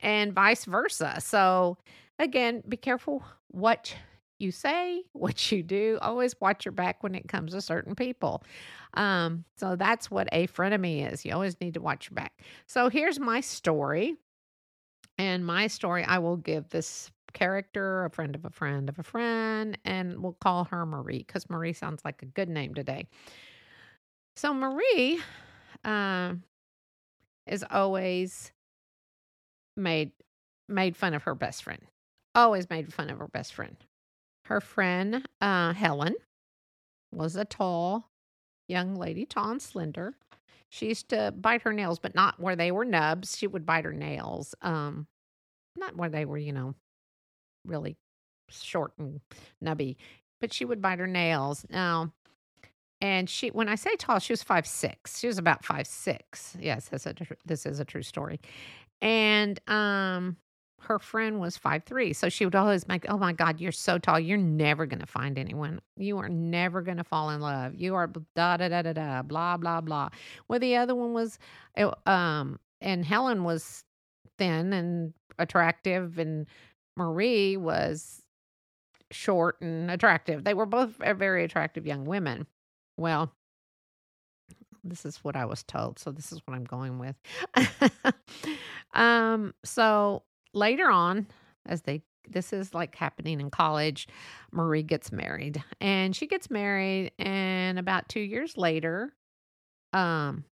and 0.00 0.32
vice 0.32 0.64
versa 0.64 1.16
so 1.20 1.78
again, 2.18 2.62
be 2.68 2.76
careful 2.76 3.22
what 3.48 3.94
you 4.38 4.50
say, 4.50 5.02
what 5.12 5.50
you 5.52 5.62
do. 5.62 5.98
Always 6.02 6.40
watch 6.40 6.64
your 6.64 6.72
back 6.72 7.02
when 7.02 7.14
it 7.14 7.28
comes 7.28 7.52
to 7.52 7.60
certain 7.60 7.94
people. 7.94 8.42
Um, 8.94 9.44
so 9.56 9.76
that's 9.76 10.10
what 10.10 10.28
a 10.32 10.46
frenemy 10.48 11.10
is. 11.10 11.24
You 11.24 11.32
always 11.34 11.60
need 11.60 11.74
to 11.74 11.80
watch 11.80 12.10
your 12.10 12.16
back. 12.16 12.40
So 12.66 12.88
here's 12.88 13.18
my 13.18 13.40
story. 13.40 14.16
And 15.16 15.46
my 15.46 15.68
story, 15.68 16.02
I 16.02 16.18
will 16.18 16.36
give 16.36 16.68
this 16.70 17.10
character 17.34 18.04
a 18.04 18.10
friend 18.10 18.34
of 18.34 18.44
a 18.44 18.50
friend 18.50 18.88
of 18.88 18.98
a 18.98 19.02
friend, 19.02 19.78
and 19.84 20.20
we'll 20.20 20.36
call 20.40 20.64
her 20.64 20.84
Marie 20.86 21.18
because 21.18 21.48
Marie 21.48 21.72
sounds 21.72 22.04
like 22.04 22.22
a 22.22 22.26
good 22.26 22.48
name 22.48 22.74
today. 22.74 23.06
So 24.34 24.52
Marie 24.52 25.20
uh, 25.84 26.34
is 27.46 27.64
always 27.70 28.50
made 29.76 30.12
made 30.68 30.96
fun 30.96 31.14
of 31.14 31.24
her 31.24 31.34
best 31.34 31.62
friend 31.62 31.82
always 32.34 32.68
made 32.70 32.92
fun 32.92 33.10
of 33.10 33.18
her 33.18 33.28
best 33.28 33.54
friend. 33.54 33.76
Her 34.46 34.60
friend, 34.60 35.26
uh, 35.40 35.72
Helen, 35.72 36.14
was 37.12 37.36
a 37.36 37.44
tall 37.44 38.10
young 38.68 38.94
lady, 38.94 39.26
tall 39.26 39.50
and 39.50 39.62
slender. 39.62 40.14
She 40.70 40.88
used 40.88 41.08
to 41.10 41.32
bite 41.36 41.62
her 41.62 41.72
nails, 41.72 41.98
but 41.98 42.14
not 42.14 42.40
where 42.40 42.56
they 42.56 42.72
were 42.72 42.84
nubs. 42.84 43.36
She 43.36 43.46
would 43.46 43.64
bite 43.64 43.84
her 43.84 43.92
nails, 43.92 44.54
um, 44.62 45.06
not 45.76 45.96
where 45.96 46.08
they 46.08 46.24
were, 46.24 46.38
you 46.38 46.52
know, 46.52 46.74
really 47.64 47.96
short 48.48 48.92
and 48.98 49.20
nubby, 49.62 49.96
but 50.40 50.52
she 50.52 50.64
would 50.64 50.82
bite 50.82 50.98
her 50.98 51.06
nails. 51.06 51.64
Now, 51.70 52.12
and 53.00 53.28
she, 53.28 53.48
when 53.50 53.68
I 53.68 53.74
say 53.74 53.96
tall, 53.96 54.18
she 54.18 54.32
was 54.32 54.42
five 54.42 54.66
six. 54.66 55.20
She 55.20 55.26
was 55.26 55.38
about 55.38 55.64
five 55.64 55.86
six. 55.86 56.56
Yes, 56.58 56.88
a, 56.92 57.14
this 57.44 57.66
is 57.66 57.78
a 57.78 57.84
true 57.84 58.02
story. 58.02 58.40
And 59.00 59.60
um, 59.68 60.36
her 60.84 60.98
friend 60.98 61.40
was 61.40 61.56
five 61.56 61.84
three, 61.84 62.12
so 62.12 62.28
she 62.28 62.44
would 62.44 62.54
always 62.54 62.86
make, 62.88 63.04
"Oh 63.08 63.18
my 63.18 63.32
God, 63.32 63.60
you're 63.60 63.72
so 63.72 63.98
tall. 63.98 64.20
You're 64.20 64.38
never 64.38 64.86
gonna 64.86 65.06
find 65.06 65.38
anyone. 65.38 65.80
You 65.96 66.18
are 66.18 66.28
never 66.28 66.82
gonna 66.82 67.04
fall 67.04 67.30
in 67.30 67.40
love. 67.40 67.74
You 67.74 67.94
are 67.94 68.06
da 68.06 68.56
da 68.56 68.68
da 68.68 68.82
da 68.82 68.92
da 68.92 69.22
blah 69.22 69.56
blah 69.56 69.80
blah." 69.80 70.08
Well, 70.48 70.60
the 70.60 70.76
other 70.76 70.94
one 70.94 71.12
was, 71.12 71.38
um, 72.06 72.58
and 72.80 73.04
Helen 73.04 73.44
was 73.44 73.84
thin 74.38 74.72
and 74.72 75.14
attractive, 75.38 76.18
and 76.18 76.46
Marie 76.96 77.56
was 77.56 78.22
short 79.10 79.60
and 79.60 79.90
attractive. 79.90 80.44
They 80.44 80.54
were 80.54 80.66
both 80.66 80.96
very 80.96 81.44
attractive 81.44 81.86
young 81.86 82.04
women. 82.04 82.46
Well, 82.96 83.32
this 84.84 85.04
is 85.06 85.18
what 85.18 85.36
I 85.36 85.46
was 85.46 85.62
told, 85.62 85.98
so 85.98 86.12
this 86.12 86.30
is 86.30 86.40
what 86.44 86.54
I'm 86.54 86.64
going 86.64 86.98
with. 86.98 87.16
um, 88.94 89.54
so 89.64 90.22
later 90.54 90.90
on, 90.90 91.26
as 91.66 91.82
they 91.82 92.02
this 92.28 92.52
is 92.54 92.72
like 92.72 92.94
happening 92.94 93.40
in 93.40 93.50
college, 93.50 94.08
Marie 94.50 94.82
gets 94.82 95.12
married. 95.12 95.62
And 95.80 96.16
she 96.16 96.26
gets 96.26 96.50
married 96.50 97.12
and 97.18 97.78
about 97.78 98.08
2 98.08 98.20
years 98.20 98.56
later, 98.56 99.14
um 99.92 100.44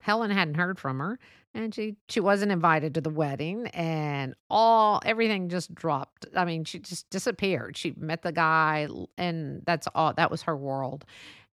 Helen 0.00 0.30
hadn't 0.30 0.54
heard 0.54 0.78
from 0.78 0.98
her 1.00 1.18
and 1.54 1.74
she 1.74 1.96
she 2.08 2.20
wasn't 2.20 2.52
invited 2.52 2.94
to 2.94 3.00
the 3.00 3.10
wedding 3.10 3.66
and 3.68 4.34
all 4.50 5.00
everything 5.04 5.48
just 5.48 5.74
dropped. 5.74 6.26
I 6.36 6.44
mean, 6.44 6.64
she 6.64 6.78
just 6.78 7.10
disappeared. 7.10 7.76
She 7.76 7.92
met 7.96 8.22
the 8.22 8.32
guy 8.32 8.88
and 9.16 9.62
that's 9.66 9.88
all 9.94 10.12
that 10.14 10.30
was 10.30 10.42
her 10.42 10.56
world. 10.56 11.04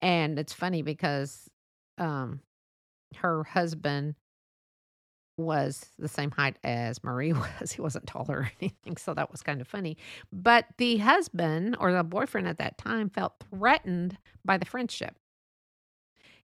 And 0.01 0.39
it's 0.39 0.53
funny 0.53 0.81
because 0.83 1.49
um 1.97 2.41
her 3.17 3.43
husband 3.43 4.15
was 5.39 5.85
the 5.97 6.07
same 6.07 6.31
height 6.31 6.57
as 6.63 7.03
Marie 7.03 7.33
was. 7.59 7.71
He 7.71 7.81
wasn't 7.81 8.07
taller 8.07 8.39
or 8.39 8.51
anything, 8.61 8.97
so 8.97 9.13
that 9.13 9.31
was 9.31 9.41
kind 9.41 9.61
of 9.61 9.67
funny. 9.67 9.97
But 10.31 10.65
the 10.77 10.97
husband 10.97 11.77
or 11.79 11.91
the 11.91 12.03
boyfriend 12.03 12.47
at 12.47 12.57
that 12.59 12.77
time 12.77 13.09
felt 13.09 13.43
threatened 13.49 14.17
by 14.45 14.57
the 14.57 14.65
friendship. 14.65 15.15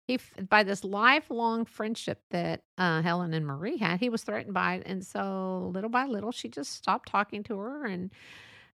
He 0.03 0.19
by 0.49 0.63
this 0.63 0.83
lifelong 0.83 1.65
friendship 1.65 2.21
that 2.29 2.61
uh, 2.77 3.01
Helen 3.01 3.33
and 3.33 3.45
Marie 3.45 3.77
had, 3.77 3.99
he 3.99 4.09
was 4.09 4.23
threatened 4.23 4.53
by 4.53 4.75
it, 4.75 4.83
and 4.85 5.03
so 5.03 5.71
little 5.73 5.89
by 5.89 6.05
little, 6.05 6.31
she 6.31 6.47
just 6.47 6.73
stopped 6.73 7.09
talking 7.09 7.41
to 7.43 7.57
her, 7.57 7.85
and 7.85 8.11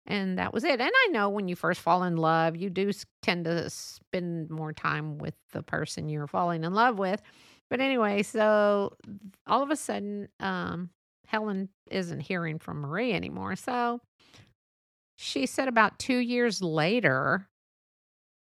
and 0.06 0.38
that 0.40 0.54
was 0.54 0.64
it. 0.64 0.82
And 0.82 0.92
I 0.94 1.08
know 1.12 1.30
when 1.30 1.48
you 1.48 1.56
first 1.56 1.80
fall 1.80 2.04
in 2.04 2.18
love, 2.18 2.58
you 2.58 2.70
do 2.70 2.92
tend 3.22 3.46
to 3.46 3.70
spend 3.70 4.50
more 4.50 4.74
time 4.74 5.20
with 5.20 5.36
the 5.54 5.64
person 5.64 6.10
you're 6.10 6.28
falling 6.28 6.64
in 6.64 6.74
love 6.74 6.98
with 6.98 7.22
but 7.72 7.80
anyway, 7.80 8.22
so 8.22 8.98
all 9.48 9.64
of 9.64 9.72
a 9.72 9.78
sudden, 9.78 10.28
um, 10.42 10.90
Helen 11.26 11.70
isn't 11.90 12.20
hearing 12.20 12.60
from 12.60 12.82
Marie 12.82 13.14
anymore. 13.14 13.56
So 13.56 14.02
she 15.16 15.46
said 15.46 15.70
about 15.70 15.98
two 15.98 16.18
years 16.18 16.62
later, 16.62 17.48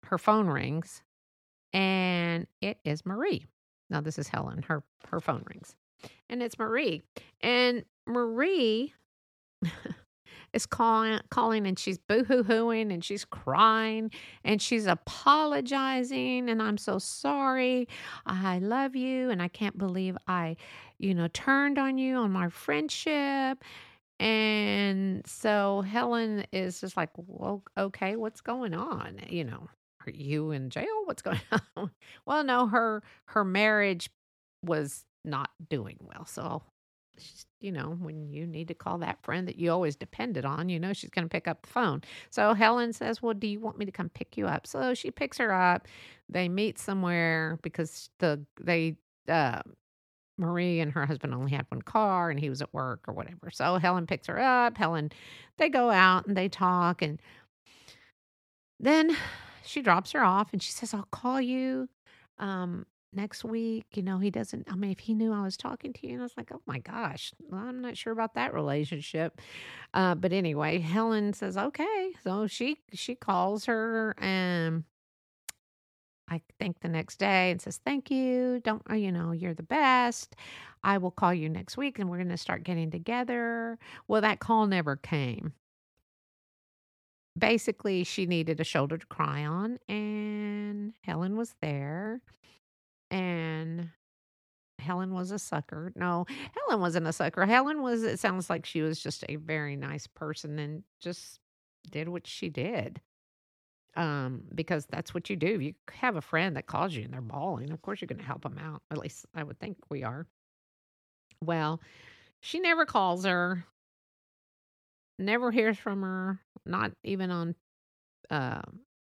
her 0.03 0.17
phone 0.17 0.47
rings 0.47 1.01
and 1.71 2.45
it 2.61 2.77
is 2.83 3.05
Marie. 3.05 3.45
Now, 3.89 4.01
this 4.01 4.19
is 4.19 4.27
Helen. 4.27 4.63
Her, 4.63 4.83
her 5.07 5.21
phone 5.21 5.45
rings 5.47 5.77
and 6.29 6.43
it's 6.43 6.59
Marie. 6.59 7.01
And 7.39 7.85
Marie 8.05 8.93
is 10.55 10.65
calling, 10.65 11.19
calling 11.29 11.67
and 11.67 11.77
she's 11.77 11.97
boo 11.97 12.23
hoo 12.23 12.43
hooing 12.43 12.91
and 12.91 13.03
she's 13.03 13.25
crying 13.25 14.09
and 14.43 14.61
she's 14.61 14.85
apologizing. 14.87 16.49
And 16.49 16.61
I'm 16.61 16.77
so 16.77 16.97
sorry. 16.97 17.87
I 18.25 18.59
love 18.59 18.95
you. 18.95 19.29
And 19.29 19.41
I 19.41 19.49
can't 19.49 19.77
believe 19.77 20.17
I, 20.27 20.55
you 20.97 21.13
know, 21.13 21.27
turned 21.27 21.77
on 21.77 21.97
you 21.97 22.15
on 22.15 22.31
my 22.31 22.49
friendship. 22.49 23.63
And 24.19 25.27
so 25.27 25.81
Helen 25.81 26.45
is 26.53 26.79
just 26.79 26.95
like, 26.95 27.09
well, 27.17 27.63
okay, 27.77 28.15
what's 28.15 28.39
going 28.39 28.73
on? 28.73 29.19
You 29.27 29.43
know, 29.43 29.67
are 30.07 30.11
you 30.11 30.51
in 30.51 30.69
jail? 30.69 31.03
What's 31.03 31.21
going 31.21 31.41
on? 31.75 31.91
well, 32.25 32.43
no, 32.43 32.67
her 32.67 33.03
her 33.25 33.43
marriage 33.43 34.09
was 34.63 35.05
not 35.25 35.49
doing 35.69 35.97
well. 35.99 36.25
So 36.25 36.63
you 37.59 37.71
know, 37.71 37.97
when 37.99 38.29
you 38.29 38.45
need 38.45 38.67
to 38.67 38.73
call 38.73 38.97
that 38.99 39.23
friend 39.23 39.47
that 39.47 39.57
you 39.57 39.71
always 39.71 39.95
depended 39.95 40.45
on, 40.45 40.69
you 40.69 40.79
know, 40.79 40.93
she's 40.93 41.09
going 41.09 41.25
to 41.25 41.29
pick 41.29 41.47
up 41.47 41.63
the 41.63 41.69
phone. 41.69 42.01
So 42.29 42.53
Helen 42.53 42.93
says, 42.93 43.21
Well, 43.21 43.33
do 43.33 43.47
you 43.47 43.59
want 43.59 43.77
me 43.77 43.85
to 43.85 43.91
come 43.91 44.09
pick 44.09 44.37
you 44.37 44.47
up? 44.47 44.67
So 44.67 44.93
she 44.93 45.11
picks 45.11 45.37
her 45.37 45.51
up. 45.53 45.87
They 46.29 46.49
meet 46.49 46.77
somewhere 46.77 47.59
because 47.61 48.09
the, 48.19 48.43
they, 48.61 48.97
uh, 49.27 49.61
Marie 50.37 50.79
and 50.79 50.91
her 50.91 51.05
husband 51.05 51.33
only 51.33 51.51
had 51.51 51.65
one 51.69 51.81
car 51.81 52.29
and 52.29 52.39
he 52.39 52.49
was 52.49 52.61
at 52.61 52.73
work 52.73 53.07
or 53.07 53.13
whatever. 53.13 53.49
So 53.51 53.77
Helen 53.77 54.05
picks 54.05 54.27
her 54.27 54.39
up. 54.39 54.77
Helen, 54.77 55.11
they 55.57 55.69
go 55.69 55.89
out 55.89 56.27
and 56.27 56.35
they 56.35 56.49
talk. 56.49 57.01
And 57.01 57.21
then 58.79 59.15
she 59.63 59.81
drops 59.81 60.11
her 60.11 60.23
off 60.23 60.51
and 60.51 60.61
she 60.61 60.71
says, 60.71 60.93
I'll 60.93 61.07
call 61.11 61.39
you 61.39 61.87
um, 62.37 62.85
next 63.15 63.43
week. 63.43 63.85
You 63.93 64.03
know, 64.03 64.19
he 64.19 64.29
doesn't, 64.29 64.67
I 64.71 64.75
mean, 64.75 64.91
if 64.91 64.99
he 64.99 65.13
knew 65.13 65.33
I 65.33 65.41
was 65.41 65.57
talking 65.57 65.93
to 65.93 66.07
you, 66.07 66.13
and 66.13 66.21
I 66.21 66.23
was 66.23 66.37
like, 66.37 66.51
oh 66.53 66.61
my 66.65 66.79
gosh, 66.79 67.31
I'm 67.51 67.81
not 67.81 67.97
sure 67.97 68.13
about 68.13 68.35
that 68.35 68.53
relationship. 68.53 69.41
Uh, 69.93 70.15
but 70.15 70.33
anyway, 70.33 70.79
Helen 70.79 71.33
says, 71.33 71.57
okay. 71.57 72.11
So 72.23 72.47
she, 72.47 72.77
she 72.93 73.15
calls 73.15 73.65
her 73.65 74.15
and 74.19 74.83
I 76.27 76.41
think 76.59 76.79
the 76.79 76.87
next 76.87 77.19
day 77.19 77.51
and 77.51 77.61
says, 77.61 77.79
thank 77.85 78.09
you. 78.09 78.59
Don't, 78.63 78.81
uh, 78.89 78.95
you 78.95 79.11
know, 79.11 79.31
you're 79.31 79.53
the 79.53 79.63
best. 79.63 80.35
I 80.83 80.97
will 80.97 81.11
call 81.11 81.33
you 81.33 81.49
next 81.49 81.77
week 81.77 81.99
and 81.99 82.09
we're 82.09 82.17
going 82.17 82.29
to 82.29 82.37
start 82.37 82.63
getting 82.63 82.89
together. 82.91 83.77
Well, 84.07 84.21
that 84.21 84.39
call 84.39 84.65
never 84.65 84.95
came. 84.95 85.53
Basically, 87.37 88.03
she 88.05 88.25
needed 88.25 88.61
a 88.61 88.63
shoulder 88.63 88.97
to 88.97 89.05
cry 89.07 89.43
on, 89.43 89.77
and 89.89 90.93
Helen 91.01 91.35
was 91.35 91.53
there 91.61 92.21
and 93.11 93.89
Helen 94.79 95.13
was 95.13 95.31
a 95.31 95.39
sucker. 95.39 95.91
No, 95.95 96.25
Helen 96.67 96.81
wasn't 96.81 97.07
a 97.07 97.13
sucker. 97.13 97.45
Helen 97.45 97.81
was, 97.81 98.03
it 98.03 98.19
sounds 98.19 98.49
like 98.49 98.65
she 98.65 98.81
was 98.81 98.99
just 98.99 99.23
a 99.29 99.37
very 99.37 99.75
nice 99.75 100.07
person 100.07 100.59
and 100.59 100.83
just 101.01 101.39
did 101.89 102.09
what 102.09 102.27
she 102.27 102.49
did. 102.49 103.01
Um, 103.97 104.43
because 104.53 104.85
that's 104.87 105.13
what 105.13 105.29
you 105.29 105.37
do. 105.37 105.59
You 105.61 105.73
have 105.89 106.17
a 106.17 106.21
friend 106.21 106.57
that 106.57 106.67
calls 106.67 106.93
you 106.93 107.03
and 107.05 107.13
they're 107.13 107.21
bawling. 107.21 107.71
Of 107.71 107.81
course, 107.81 108.01
you're 108.01 108.07
going 108.07 108.19
to 108.19 108.25
help 108.25 108.43
them 108.43 108.59
out. 108.61 108.81
At 108.91 108.97
least 108.97 109.25
I 109.33 109.43
would 109.43 109.57
think 109.59 109.77
we 109.89 110.03
are. 110.03 110.27
Well, 111.41 111.79
she 112.41 112.59
never 112.59 112.85
calls 112.85 113.23
her, 113.23 113.65
never 115.17 115.49
hears 115.49 115.77
from 115.77 116.01
her, 116.01 116.39
not 116.65 116.91
even 117.05 117.31
on 117.31 117.55
uh, 118.29 118.61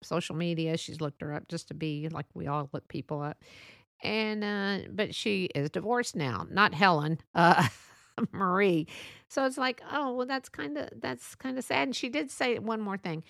social 0.05 0.37
media. 0.37 0.77
She's 0.77 1.01
looked 1.01 1.21
her 1.21 1.33
up 1.33 1.49
just 1.49 1.69
to 1.69 1.75
be 1.75 2.09
like 2.09 2.27
we 2.35 2.47
all 2.47 2.71
look 2.73 2.87
people 2.87 3.21
up 3.21 3.43
and 4.03 4.45
uh, 4.45 4.89
but 4.91 5.15
she 5.15 5.47
is 5.55 5.71
divorced 5.71 6.17
now, 6.17 6.47
not 6.51 6.75
Helen, 6.75 7.19
uh, 7.35 7.69
Marie. 8.33 8.87
So 9.29 9.45
it's 9.45 9.59
like, 9.59 9.81
oh 9.93 10.13
well, 10.13 10.27
that's 10.27 10.49
kind 10.49 10.77
of 10.79 10.89
that's 11.01 11.35
kind 11.35 11.59
of 11.59 11.65
sad. 11.65 11.89
And 11.89 11.97
she 11.97 12.09
did 12.09 12.31
say 12.31 12.59
one 12.59 12.81
more 12.81 12.99
thing. 12.99 13.23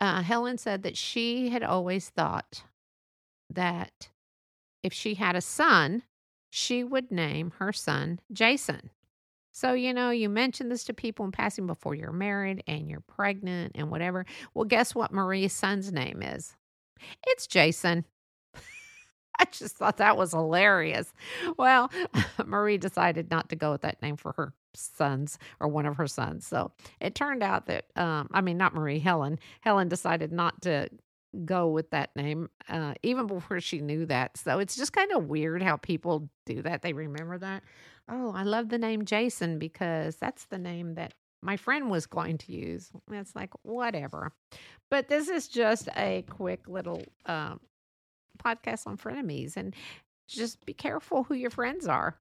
Uh, 0.00 0.22
Helen 0.22 0.58
said 0.58 0.82
that 0.82 0.96
she 0.96 1.50
had 1.50 1.62
always 1.62 2.08
thought 2.08 2.62
that 3.50 4.08
if 4.82 4.92
she 4.92 5.14
had 5.14 5.36
a 5.36 5.40
son, 5.42 6.02
she 6.48 6.82
would 6.82 7.10
name 7.10 7.52
her 7.58 7.72
son 7.72 8.20
Jason. 8.32 8.90
So, 9.52 9.72
you 9.72 9.92
know, 9.92 10.10
you 10.10 10.28
mention 10.28 10.68
this 10.68 10.84
to 10.84 10.94
people 10.94 11.24
in 11.24 11.32
passing 11.32 11.66
before 11.66 11.94
you're 11.94 12.12
married 12.12 12.62
and 12.66 12.88
you're 12.88 13.00
pregnant 13.00 13.72
and 13.74 13.90
whatever. 13.90 14.24
Well, 14.54 14.64
guess 14.64 14.94
what 14.94 15.12
Marie's 15.12 15.52
son's 15.52 15.92
name 15.92 16.22
is? 16.22 16.54
It's 17.26 17.46
Jason. 17.46 18.04
I 19.40 19.46
just 19.50 19.76
thought 19.76 19.96
that 19.96 20.18
was 20.18 20.32
hilarious. 20.32 21.12
Well, 21.56 21.90
Marie 22.44 22.76
decided 22.76 23.30
not 23.30 23.48
to 23.48 23.56
go 23.56 23.72
with 23.72 23.80
that 23.80 24.02
name 24.02 24.16
for 24.16 24.32
her 24.32 24.52
sons 24.74 25.38
or 25.60 25.68
one 25.68 25.86
of 25.86 25.96
her 25.96 26.06
sons. 26.06 26.46
So 26.46 26.72
it 27.00 27.14
turned 27.14 27.42
out 27.42 27.66
that, 27.66 27.86
um, 27.96 28.28
I 28.32 28.42
mean, 28.42 28.58
not 28.58 28.74
Marie, 28.74 28.98
Helen. 28.98 29.38
Helen 29.62 29.88
decided 29.88 30.30
not 30.30 30.60
to 30.62 30.90
go 31.44 31.68
with 31.68 31.90
that 31.90 32.14
name 32.14 32.50
uh, 32.68 32.94
even 33.02 33.26
before 33.26 33.60
she 33.60 33.80
knew 33.80 34.04
that. 34.06 34.36
So 34.36 34.58
it's 34.58 34.76
just 34.76 34.92
kind 34.92 35.12
of 35.12 35.28
weird 35.28 35.62
how 35.62 35.76
people 35.76 36.28
do 36.44 36.60
that. 36.62 36.82
They 36.82 36.92
remember 36.92 37.38
that. 37.38 37.62
Oh, 38.08 38.32
I 38.34 38.42
love 38.42 38.68
the 38.68 38.78
name 38.78 39.04
Jason 39.06 39.58
because 39.58 40.16
that's 40.16 40.44
the 40.46 40.58
name 40.58 40.94
that 40.96 41.14
my 41.42 41.56
friend 41.56 41.90
was 41.90 42.04
going 42.04 42.36
to 42.38 42.52
use. 42.52 42.90
It's 43.10 43.34
like, 43.34 43.50
whatever. 43.62 44.32
But 44.90 45.08
this 45.08 45.28
is 45.28 45.48
just 45.48 45.88
a 45.96 46.24
quick 46.28 46.68
little 46.68 47.02
um, 47.24 47.60
podcast 48.42 48.86
on 48.86 48.96
frenemies 48.96 49.56
and 49.56 49.74
just 50.28 50.64
be 50.64 50.72
careful 50.72 51.24
who 51.24 51.34
your 51.34 51.50
friends 51.50 51.86
are 51.86 52.16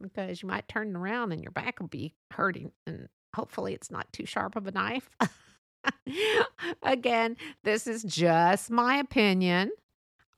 because 0.00 0.42
you 0.42 0.48
might 0.48 0.68
turn 0.68 0.94
around 0.96 1.32
and 1.32 1.42
your 1.42 1.50
back 1.50 1.80
will 1.80 1.88
be 1.88 2.14
hurting 2.30 2.72
and 2.86 3.08
hopefully 3.34 3.74
it's 3.74 3.90
not 3.90 4.12
too 4.12 4.26
sharp 4.26 4.56
of 4.56 4.66
a 4.66 4.70
knife. 4.72 5.08
Again, 6.82 7.36
this 7.64 7.86
is 7.86 8.02
just 8.02 8.70
my 8.70 8.96
opinion. 8.96 9.70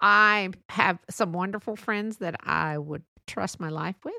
I 0.01 0.51
have 0.69 0.99
some 1.11 1.33
wonderful 1.33 1.77
friends 1.77 2.19
that 2.19 2.37
I 2.43 2.79
would 2.79 3.03
trust 3.27 3.61
my 3.61 3.69
life 3.69 3.97
with. 4.05 4.15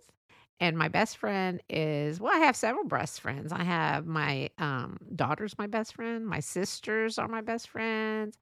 And 0.60 0.78
my 0.78 0.90
best 0.90 1.18
friend 1.18 1.60
is, 1.70 2.20
well, 2.20 2.32
I 2.36 2.40
have 2.40 2.56
several 2.56 2.86
best 2.86 3.20
friends. 3.20 3.52
I 3.52 3.64
have 3.64 4.06
my 4.06 4.52
um, 4.60 5.00
daughter's 5.16 5.58
my 5.58 5.66
best 5.66 5.96
friend. 5.96 6.26
My 6.26 6.40
sisters 6.40 7.18
are 7.18 7.28
my 7.28 7.42
best 7.42 7.68
friends. 7.68 8.38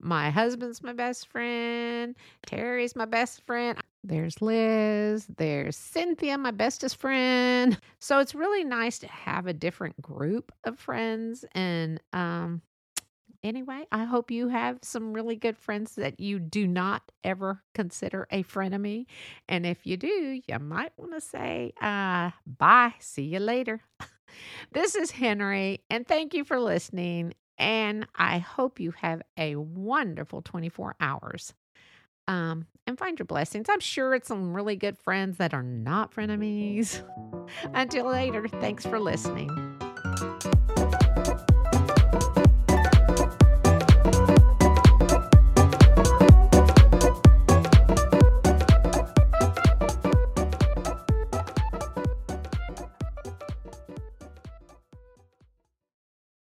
My 0.00 0.30
husband's 0.30 0.82
my 0.82 0.92
best 0.92 1.28
friend. 1.28 2.14
Terry's 2.46 2.94
my 2.94 3.04
best 3.04 3.44
friend. 3.46 3.78
There's 4.04 4.40
Liz. 4.40 5.26
There's 5.36 5.76
Cynthia, 5.76 6.38
my 6.38 6.52
bestest 6.52 6.96
friend. 6.96 7.78
So 8.00 8.20
it's 8.20 8.34
really 8.34 8.64
nice 8.64 8.98
to 9.00 9.08
have 9.08 9.46
a 9.46 9.52
different 9.52 10.00
group 10.00 10.52
of 10.64 10.78
friends. 10.78 11.44
And 11.52 12.00
um, 12.12 12.62
anyway, 13.42 13.86
I 13.92 14.04
hope 14.04 14.30
you 14.30 14.48
have 14.48 14.78
some 14.82 15.12
really 15.12 15.36
good 15.36 15.56
friends 15.56 15.94
that 15.96 16.20
you 16.20 16.38
do 16.38 16.66
not 16.66 17.02
ever 17.24 17.62
consider 17.74 18.26
a 18.30 18.42
frenemy. 18.44 19.06
And 19.48 19.66
if 19.66 19.86
you 19.86 19.96
do, 19.96 20.40
you 20.46 20.58
might 20.60 20.92
want 20.96 21.12
to 21.12 21.20
say, 21.20 21.72
uh, 21.80 22.30
bye. 22.46 22.94
See 23.00 23.24
you 23.24 23.40
later. 23.40 23.80
this 24.72 24.94
is 24.94 25.10
Henrie, 25.10 25.80
and 25.90 26.06
thank 26.06 26.34
you 26.34 26.44
for 26.44 26.60
listening. 26.60 27.34
And 27.58 28.06
I 28.14 28.38
hope 28.38 28.80
you 28.80 28.92
have 28.92 29.22
a 29.36 29.56
wonderful 29.56 30.42
24 30.42 30.94
hours. 31.00 31.54
Um, 32.28 32.66
and 32.86 32.98
find 32.98 33.18
your 33.18 33.26
blessings. 33.26 33.68
I'm 33.68 33.80
sure 33.80 34.14
it's 34.14 34.28
some 34.28 34.54
really 34.54 34.76
good 34.76 34.98
friends 34.98 35.38
that 35.38 35.54
are 35.54 35.62
not 35.62 36.14
frenemies. 36.14 37.02
Until 37.74 38.06
later, 38.06 38.46
thanks 38.48 38.84
for 38.84 39.00
listening. 39.00 39.48